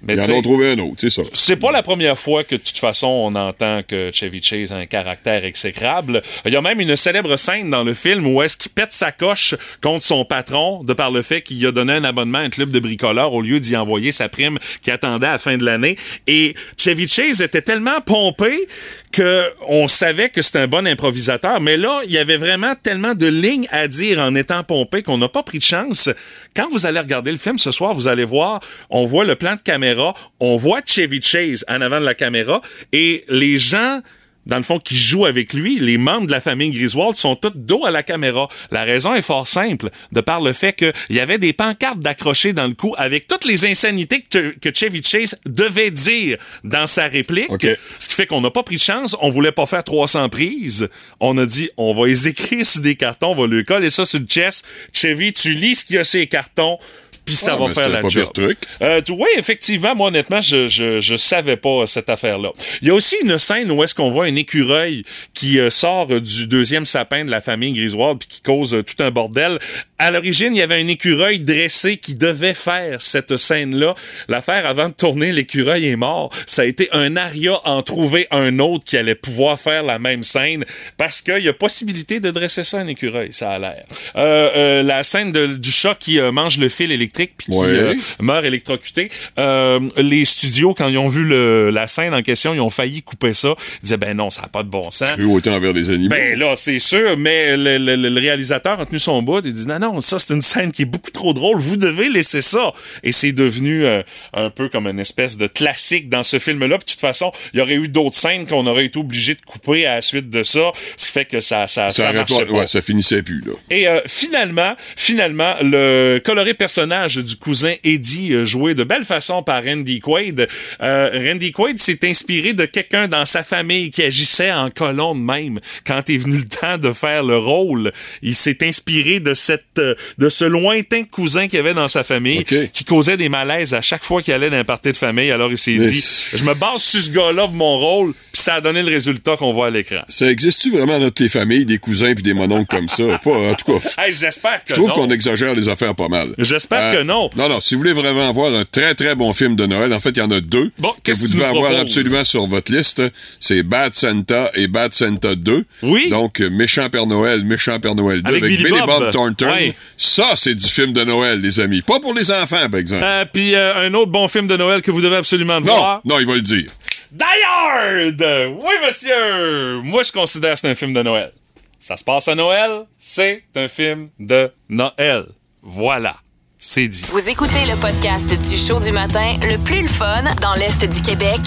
[0.06, 1.24] Mais Ils en ont trouvé un autre, c'est ça.
[1.34, 4.78] C'est pas la première fois que, de toute façon, on entend que Chevy Chase a
[4.78, 6.22] un caractère exécrable.
[6.46, 9.12] Il y a même une célèbre scène dans le film où est-ce qu'il pète sa
[9.12, 12.50] coche contre son patron de par le fait qu'il a donné un abonnement à un
[12.50, 15.66] club de bricoleurs au lieu d'y envoyer sa prime qui attendait à la fin de
[15.66, 15.98] l'année.
[16.28, 18.68] Et Chevy Chase était tellement pompé
[19.16, 21.62] que on savait que c'était un bon improvisateur.
[21.62, 25.18] Mais là, il y avait vraiment tellement de lignes à dire en étant pompé qu'on
[25.18, 26.10] n'a pas pris de chance.
[26.54, 28.60] Quand vous allez regarder le film ce soir, vous allez voir,
[28.90, 32.60] on voit le plan de caméra, on voit Chevy Chase en avant de la caméra
[32.92, 34.02] et les gens
[34.46, 37.52] dans le fond, qui jouent avec lui, les membres de la famille Griswold sont tous
[37.56, 38.48] dos à la caméra.
[38.72, 42.54] La raison est fort simple, de par le fait qu'il y avait des pancartes d'accrocher
[42.54, 47.06] dans le cou avec toutes les insanités que, que Chevy Chase devait dire dans sa
[47.08, 47.66] réplique.
[48.00, 49.16] Ce qui fait qu'on n'a pas pris de chance.
[49.22, 50.90] On voulait pas faire 300 prises.
[51.20, 54.06] On a dit, on va les écrire sur des cartons, on va lui coller ça
[54.06, 54.66] sur le chest.
[54.94, 56.78] Chevy, tu lis ce qu'il y a sur les cartons,
[57.26, 58.32] puis ça va faire la pas job.
[58.34, 58.58] truc.
[58.82, 62.52] Euh, tu- oui, effectivement, moi, honnêtement, je, je, je savais pas cette affaire-là.
[62.82, 65.04] Il y a aussi une scène où est-ce qu'on voit un écureuil
[65.34, 69.02] qui euh, sort du deuxième sapin de la famille Griswold puis qui cause euh, tout
[69.04, 69.58] un bordel.
[69.98, 73.96] À l'origine, il y avait un écureuil dressé qui devait faire cette scène-là.
[74.28, 76.30] L'affaire, avant de tourner, l'écureuil est mort.
[76.46, 80.22] Ça a été un aria en trouver un autre qui allait pouvoir faire la même
[80.24, 80.66] scène
[80.98, 83.86] parce qu'il y a possibilité de dresser ça un écureuil, ça a l'air.
[84.18, 87.68] Euh, euh, la scène de- du chat qui mange le fil électrique puis qui Ouais.
[87.68, 89.10] euh, meurt électrocuté.
[89.38, 93.02] Euh, les studios, quand ils ont vu le- la scène en question, ils ont failli
[93.04, 93.56] couper ça.
[93.78, 95.10] Ils disaient, ben non, ça n'a pas de bon sens.
[95.18, 96.10] Cruauté envers les animaux.
[96.10, 99.42] Ben là, c'est sûr, mais le, le- le réalisateur a tenu son bout.
[99.46, 101.58] Il dit non, non, ça c'est une scène qui est beaucoup trop drôle.
[101.60, 102.72] Vous devez laisser ça.
[103.04, 104.02] Et c'est devenu euh,
[104.34, 106.78] un peu comme une espèce de classique dans ce film-là.
[106.78, 109.42] Puis de toute façon, il y aurait eu d'autres scènes qu'on aurait été obligé de
[109.42, 112.36] couper à la suite de ça, ce qui fait que ça ça, ça, ça marchait
[112.36, 112.52] pas- pas.
[112.60, 113.54] ouais, ça finissait plus, là.
[113.70, 119.44] Et euh, finalement, finalement, le coloré personnage du cousin Eddie, euh, joué de belle façon
[119.44, 120.48] par Randy Quaid,
[120.82, 125.60] euh, Randy Quaid s'est inspiré de quelqu'un dans sa famille qui agissait en colon même.
[125.86, 127.92] Quand est venu le temps de faire le rôle,
[128.22, 132.04] il s'est inspiré de cette, euh, de ce lointain cousin qu'il y avait dans sa
[132.04, 135.32] famille, qui causait des malaises à chaque fois qu'il allait dans un party de famille.
[135.32, 136.04] Alors il s'est dit,
[136.34, 139.38] je me base sur ce gars-là pour mon rôle, puis ça a donné le résultat
[139.38, 140.02] qu'on voit à l'écran.
[140.08, 143.18] Ça existe-tu vraiment dans toutes les familles, des cousins puis des mononcles comme ça?
[143.20, 143.90] Pas, en tout cas.
[144.06, 146.34] Hey, j'espère que Je trouve qu'on exagère les affaires pas mal.
[146.38, 147.30] J'espère que non.
[147.36, 150.00] Non, non, si vous voulez vraiment voir un très, très bon film de Noël, en
[150.00, 152.72] fait, il y en a deux que vous que tu devez avoir absolument sur votre
[152.72, 153.02] liste.
[153.40, 155.66] C'est Bad Santa et Bad Santa 2.
[155.84, 156.10] Oui.
[156.10, 158.86] Donc, Méchant Père Noël, Méchant Père Noël 2 Avec avec, Billy Bob.
[158.86, 159.48] Bob, Thornton.
[159.48, 159.74] Ouais.
[159.98, 161.82] Ça, c'est du film de Noël, les amis.
[161.82, 163.04] Pas pour les enfants, par exemple.
[163.04, 166.02] Euh, Puis euh, un autre bon film de Noël que vous devez absolument non, voir.
[166.06, 166.72] non, il va le dire.
[167.12, 168.26] Die Hard!
[168.58, 169.82] Oui, monsieur!
[169.84, 171.32] Moi, je considère que c'est un film de Noël.
[171.80, 175.26] Ça se passe à Noël, c'est un film de Noël.
[175.62, 176.16] Voilà,
[176.58, 177.06] c'est dit.
[177.10, 181.02] Vous écoutez le podcast du show du matin le plus le fun dans l'Est du
[181.02, 181.40] Québec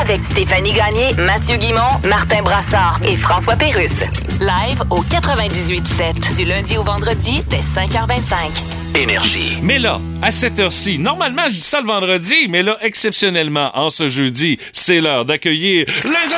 [0.00, 4.00] avec Stéphanie Gagné, Mathieu Guimont, Martin Brassard et François Pérusse.
[4.40, 8.96] Live au 98.7 du lundi au vendredi dès 5h25.
[8.96, 9.58] Énergie.
[9.62, 13.90] Mais là, à cette heure-ci, normalement, je dis ça le vendredi, mais là, exceptionnellement, en
[13.90, 16.34] ce jeudi, c'est l'heure d'accueillir les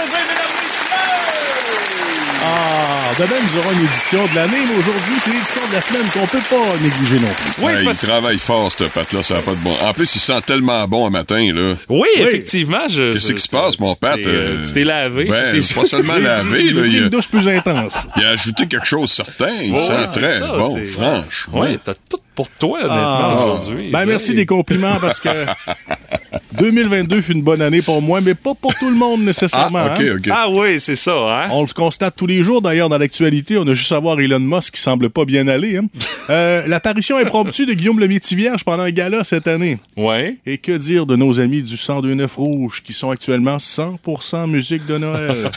[2.50, 6.06] Ah, demain, nous aurons une édition de l'année, mais aujourd'hui, c'est l'édition de la semaine
[6.14, 7.64] qu'on peut pas négliger non plus.
[7.64, 9.76] Ouais, il travaille fort, cette patte-là, ça n'a pas de bon.
[9.82, 11.74] En plus, il sent tellement bon un matin, là.
[11.90, 12.88] Oui, effectivement.
[12.88, 14.16] Je, Qu'est-ce qui se passe, mon Pat?
[14.16, 16.86] t'es, euh, tu t'es lavé, Ben, ça, c'est pas seulement lavé, là.
[16.86, 17.98] Il a, Une douche plus intense.
[18.16, 19.50] il a ajouté quelque chose certain.
[19.62, 21.60] Il sent très ça, bon, franchement.
[21.60, 23.44] Ouais, t'as tout pour toi, honnêtement, Ah.
[23.44, 23.88] aujourd'hui.
[23.90, 25.28] Ben, merci des compliments parce que
[26.52, 29.78] 2022 fut une bonne année pour moi, mais pas pour tout le monde nécessairement.
[29.82, 30.14] Ah, ok, hein.
[30.16, 30.28] ok.
[30.32, 31.48] Ah oui, c'est ça, hein?
[31.52, 33.58] On le constate tous les jours d'ailleurs dans l'actualité.
[33.58, 35.76] On a juste à voir Elon Musk qui semble pas bien aller.
[35.76, 35.86] hein.
[36.30, 39.78] Euh, L'apparition impromptue de Guillaume le Métivierge pendant un gala cette année.
[39.96, 40.36] Ouais.
[40.44, 44.98] Et que dire de nos amis du 1029 Rouge qui sont actuellement 100% musique de
[44.98, 45.34] Noël?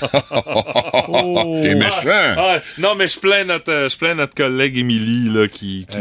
[1.14, 1.60] Oh.
[1.62, 1.92] T'es méchant.
[2.38, 5.98] Ah, non, mais je plains notre, euh, je plains notre collègue Émilie là, qui, qui,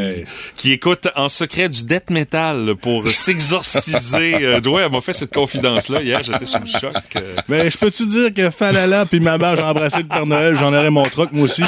[0.57, 4.35] qui écoute en secret du death metal là, pour s'exorciser.
[4.45, 6.93] euh, elle m'a fait cette confidence-là hier, j'étais sous le choc.
[7.17, 7.35] euh.
[7.49, 10.91] Mais je peux-tu dire que Falala puis maman, j'ai embrassé le Père Noël, j'en aurais
[10.91, 11.63] mon troc moi aussi?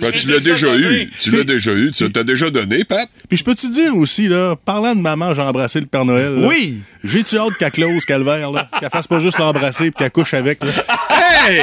[0.00, 1.10] Ben, tu l'as déjà eu.
[1.20, 1.90] Tu l'as déjà eu.
[1.92, 3.06] Tu t'as déjà donné, Pat?
[3.28, 6.32] Puis je peux te dire aussi, là, parlant de maman, j'ai embrassé le Père Noël.
[6.40, 6.48] là.
[6.48, 6.80] Oui.
[7.04, 8.70] J'ai-tu hâte qu'elle close, calvaire, là?
[8.78, 10.70] Qu'elle fasse pas juste l'embrasser puis qu'elle couche avec, là?
[11.10, 11.62] Hey!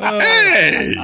[0.00, 0.96] Hey!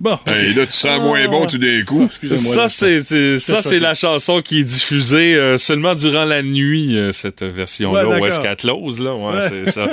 [0.00, 0.18] Bon.
[0.26, 2.06] Hey, là, tu sens moins bon tout d'un coup.
[2.06, 2.54] Excusez-moi.
[2.54, 7.12] Ça, c'est, ça, c'est la chanson qui est diffusée euh, seulement durant la nuit, euh,
[7.12, 8.42] cette version-là, Ouais, où est-ce d'accord.
[8.42, 9.14] qu'elle close, là.
[9.14, 9.48] Ouais, Ouais.
[9.66, 9.84] c'est ça.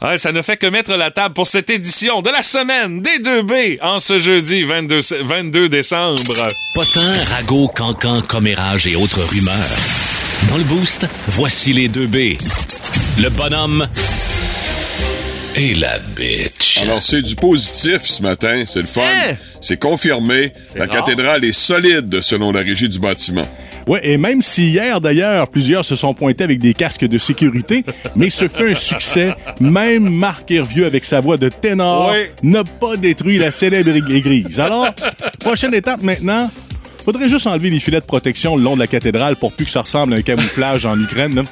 [0.02, 3.18] Ouais, ça ne fait que mettre la table pour cette édition de la semaine des
[3.22, 6.20] 2B en ce jeudi 22, sé- 22 décembre.
[6.74, 9.54] Potin, ragots, cancans, commérages et autres rumeurs.
[10.50, 12.36] Dans le boost, voici les deux B.
[13.18, 13.88] Le bonhomme
[15.54, 16.82] et la bitch.
[16.82, 18.64] Alors, c'est du positif ce matin.
[18.66, 19.02] C'est le fun.
[19.02, 19.34] Hein?
[19.60, 20.52] C'est confirmé.
[20.74, 21.04] La rare.
[21.04, 23.46] cathédrale est solide selon la régie du bâtiment.
[23.86, 27.84] Ouais, et même si hier, d'ailleurs, plusieurs se sont pointés avec des casques de sécurité,
[28.16, 29.34] mais ce fut un succès.
[29.60, 34.58] Même Marc Hervieux, avec sa voix de ténor, n'a pas détruit la célèbre église.
[34.60, 34.88] Alors,
[35.40, 36.50] prochaine étape maintenant,
[37.04, 39.70] faudrait juste enlever les filets de protection le long de la cathédrale pour plus que
[39.70, 41.34] ça ressemble à un camouflage en Ukraine.
[41.34, 41.42] là.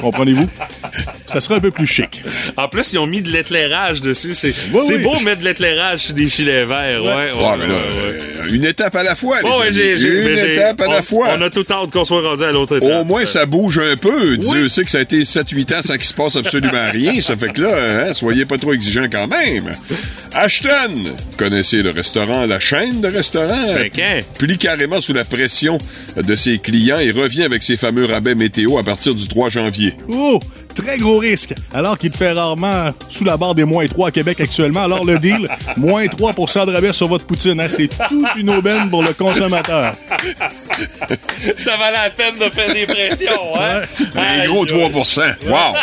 [0.00, 0.48] Comprenez-vous?
[1.26, 2.22] Ça serait un peu plus chic.
[2.56, 4.34] En plus, ils ont mis de l'éclairage dessus.
[4.34, 4.98] C'est, Oui, oui.
[5.02, 7.02] beau mettre de l'éclairage sur des filets verts.
[7.02, 8.18] Ouais, ouais, Ah, mais là, ouais, ouais.
[8.40, 9.48] euh, une étape à la fois, les
[9.80, 10.02] amis.
[10.02, 11.28] Une étape à la fois.
[11.38, 12.90] On a tout hâte qu'on soit rendu à l'autre étape.
[12.90, 14.36] Au moins, ça bouge un peu.
[14.38, 17.20] Dieu sait que ça a été 7-8 ans sans qu'il se passe absolument rien.
[17.20, 19.76] Ça fait que là, hein, soyez pas trop exigeants quand même.
[20.32, 23.74] Ashton, connaissez le restaurant, la chaîne de restaurants.
[23.74, 24.20] Ben, qu'un.
[25.00, 25.78] Sous la pression
[26.16, 29.94] de ses clients et revient avec ses fameux rabais météo à partir du 3 janvier.
[30.08, 30.40] Oh!
[30.74, 31.54] Très gros risque.
[31.74, 34.84] Alors qu'il fait rarement sous la barre des moins 3 à Québec actuellement.
[34.84, 36.32] Alors le deal, moins 3
[36.66, 37.58] de rabais sur votre poutine.
[37.60, 37.66] hein.
[37.68, 39.94] C'est toute une aubaine pour le consommateur.
[41.56, 43.80] Ça valait la peine de faire des pressions, hein?
[44.14, 44.90] Un gros aïe.
[44.90, 45.04] 3
[45.48, 45.74] Wow!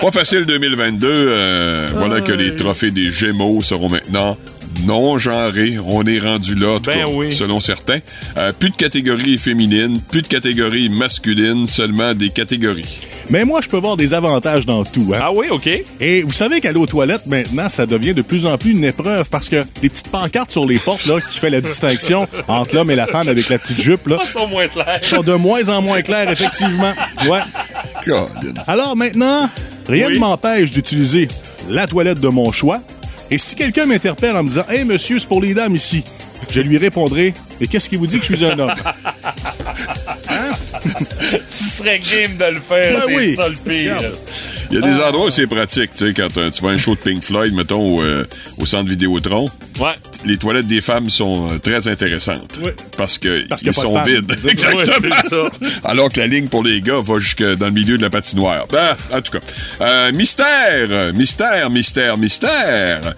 [0.00, 1.08] Pas facile 2022.
[1.10, 4.36] euh, voilà que les trophées des Gémeaux seront maintenant
[4.84, 5.78] non genrés.
[5.84, 7.32] On est rendu là, en tout Ben cas, oui.
[7.32, 7.98] selon certains.
[8.36, 12.98] Euh, plus de catégories féminines, plus de catégories masculines, seulement des catégories.
[13.30, 15.12] Mais moi, je peux voir des avantages dans tout.
[15.14, 15.18] Hein.
[15.22, 15.68] Ah oui, OK.
[16.00, 19.28] Et vous savez qu'aller aux toilettes, maintenant, ça devient de plus en plus une épreuve
[19.28, 22.90] parce que les petites pancartes sur les portes là, qui fait la distinction entre l'homme
[22.90, 25.00] et la femme avec la petite jupe là, Ils sont moins clairs.
[25.02, 26.92] sont de moins en moins claires, effectivement.
[27.28, 27.40] Ouais.
[28.66, 29.48] Alors maintenant,
[29.88, 30.14] rien Oui.
[30.14, 31.28] ne m'empêche d'utiliser
[31.68, 32.80] la toilette de mon choix.
[33.30, 36.02] Et si quelqu'un m'interpelle en me disant Hey monsieur, c'est pour les dames ici,
[36.50, 38.74] je lui répondrai Et qu'est-ce qui vous dit que je suis un homme?
[41.30, 43.34] Tu serais game de le faire, Ben c'est oui.
[43.34, 43.96] ça le pire.
[43.96, 44.18] Regarde.
[44.70, 46.72] Il y a des endroits où c'est pratique, tu sais, quand euh, tu vas à
[46.72, 48.24] un show de Pink Floyd, mettons, au, euh,
[48.58, 49.50] au centre Vidéotron.
[49.80, 49.94] Ouais.
[50.26, 52.58] Les toilettes des femmes sont euh, très intéressantes.
[52.62, 52.72] Oui.
[52.96, 54.30] Parce que Parce ils sont vides.
[54.48, 55.14] Exactement.
[55.28, 55.68] Ça.
[55.84, 58.66] Alors que la ligne pour les gars va jusque dans le milieu de la patinoire.
[58.76, 59.44] Ah, en tout cas.
[59.80, 63.14] Euh, mystère, mystère, mystère, mystère.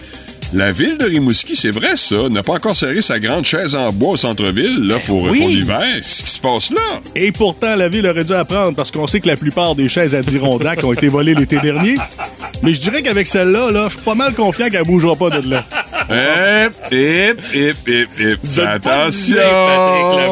[0.53, 3.92] La ville de Rimouski, c'est vrai ça, n'a pas encore serré sa grande chaise en
[3.92, 5.38] bois au centre-ville là, pour, oui.
[5.38, 5.80] pour l'hiver.
[6.03, 7.01] C'est ce qui se passe là?
[7.14, 10.12] Et pourtant, la ville aurait dû apprendre parce qu'on sait que la plupart des chaises
[10.12, 11.94] à Dirondac ont été volées l'été dernier.
[12.64, 15.48] Mais je dirais qu'avec celle-là, là, je suis pas mal confiant qu'elle bougera pas de
[15.48, 15.64] là.
[16.12, 18.38] Hip, hip, hip, hip, hip.
[18.42, 19.34] Fais attention,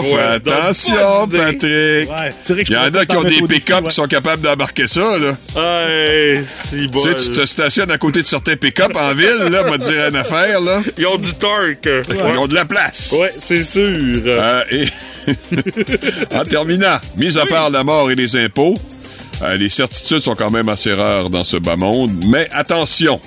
[0.02, 1.28] fais attention.
[1.28, 2.68] Patrick.
[2.68, 5.36] Il y en a qui ont des pick-up qui sont capables d'embarquer ça, là.
[5.56, 6.98] Hey, si Tu bon.
[6.98, 10.08] sais, tu te stationnes à côté de certains pick-up en ville, là, va te dire
[10.08, 10.80] une affaire, là.
[10.96, 11.88] Ils ont du torque.
[12.10, 13.14] Ils ont de la place.
[13.20, 13.84] Ouais, c'est sûr.
[14.26, 14.62] Euh,
[16.34, 18.76] en terminant, mis à part la mort et les impôts,
[19.42, 22.10] euh, les certitudes sont quand même assez rares dans ce bas monde.
[22.26, 23.20] Mais attention,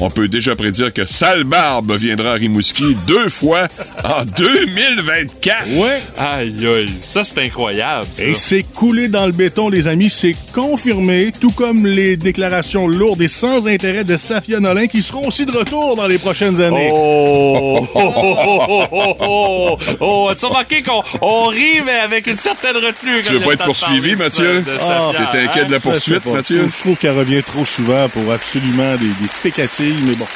[0.00, 3.66] on peut déjà prédire que Sale Barbe viendra à Rimouski deux fois
[4.04, 5.76] en 2024.
[5.76, 6.00] Ouais.
[6.16, 6.92] Aïe, aïe.
[7.00, 8.24] Ça, c'est incroyable, ça.
[8.24, 10.10] Et c'est coulé dans le béton, les amis.
[10.10, 15.26] C'est confirmé, tout comme les déclarations lourdes et sans intérêt de Safia Nolin qui seront
[15.28, 16.90] aussi de retour dans les prochaines années.
[16.92, 17.86] Oh!
[17.94, 20.28] oh, oh, oh, oh, oh, oh.
[20.30, 23.22] As-tu remarqué qu'on on rit, mais avec une certaine retenue?
[23.24, 24.64] Tu veux pas être poursuivi, Mathieu?
[24.80, 26.24] Ah, T'es inquiet de la poursuite.
[26.26, 26.68] Mathieu?
[26.74, 29.28] Je trouve qu'elle revient trop souvent pour absolument des, des
[30.02, 30.26] mais bon.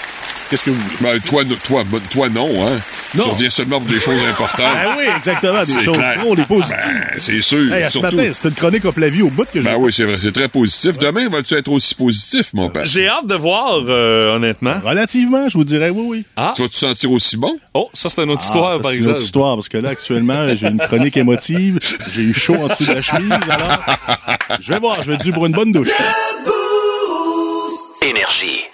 [0.51, 0.97] Qu'est-ce que vous voulez?
[1.15, 2.79] Ben, toi, toi, ben, toi, non, hein?
[3.15, 3.25] Non.
[3.25, 4.67] Tu reviens seulement pour des choses importantes.
[4.67, 6.19] Ah oui, exactement, des choses clair.
[6.21, 6.77] drôles et positives.
[6.85, 7.73] Ben, c'est sûr.
[7.75, 8.17] Hey, ce surtout.
[8.17, 9.63] matin, c'était une chronique au plavie au bout que j'ai.
[9.63, 10.99] Ben oui, c'est vrai, c'est très positif.
[10.99, 12.85] Demain, vas-tu être aussi positif, mon père?
[12.85, 14.75] J'ai hâte de voir, euh, honnêtement.
[14.85, 16.25] Relativement, je vous dirais oui, oui.
[16.37, 16.53] Ah.
[16.55, 17.59] Tu vas te sentir aussi bon?
[17.73, 19.17] Oh, ça, c'est une autre Ah, histoire, ça, par c'est une exemple.
[19.17, 21.79] autre histoire, parce que là, actuellement, j'ai une chronique émotive,
[22.15, 23.79] j'ai eu chaud en dessous de la chemise, alors
[24.61, 25.89] je vais voir, je vais être dû pour une bonne douche.
[28.03, 28.65] Énergie.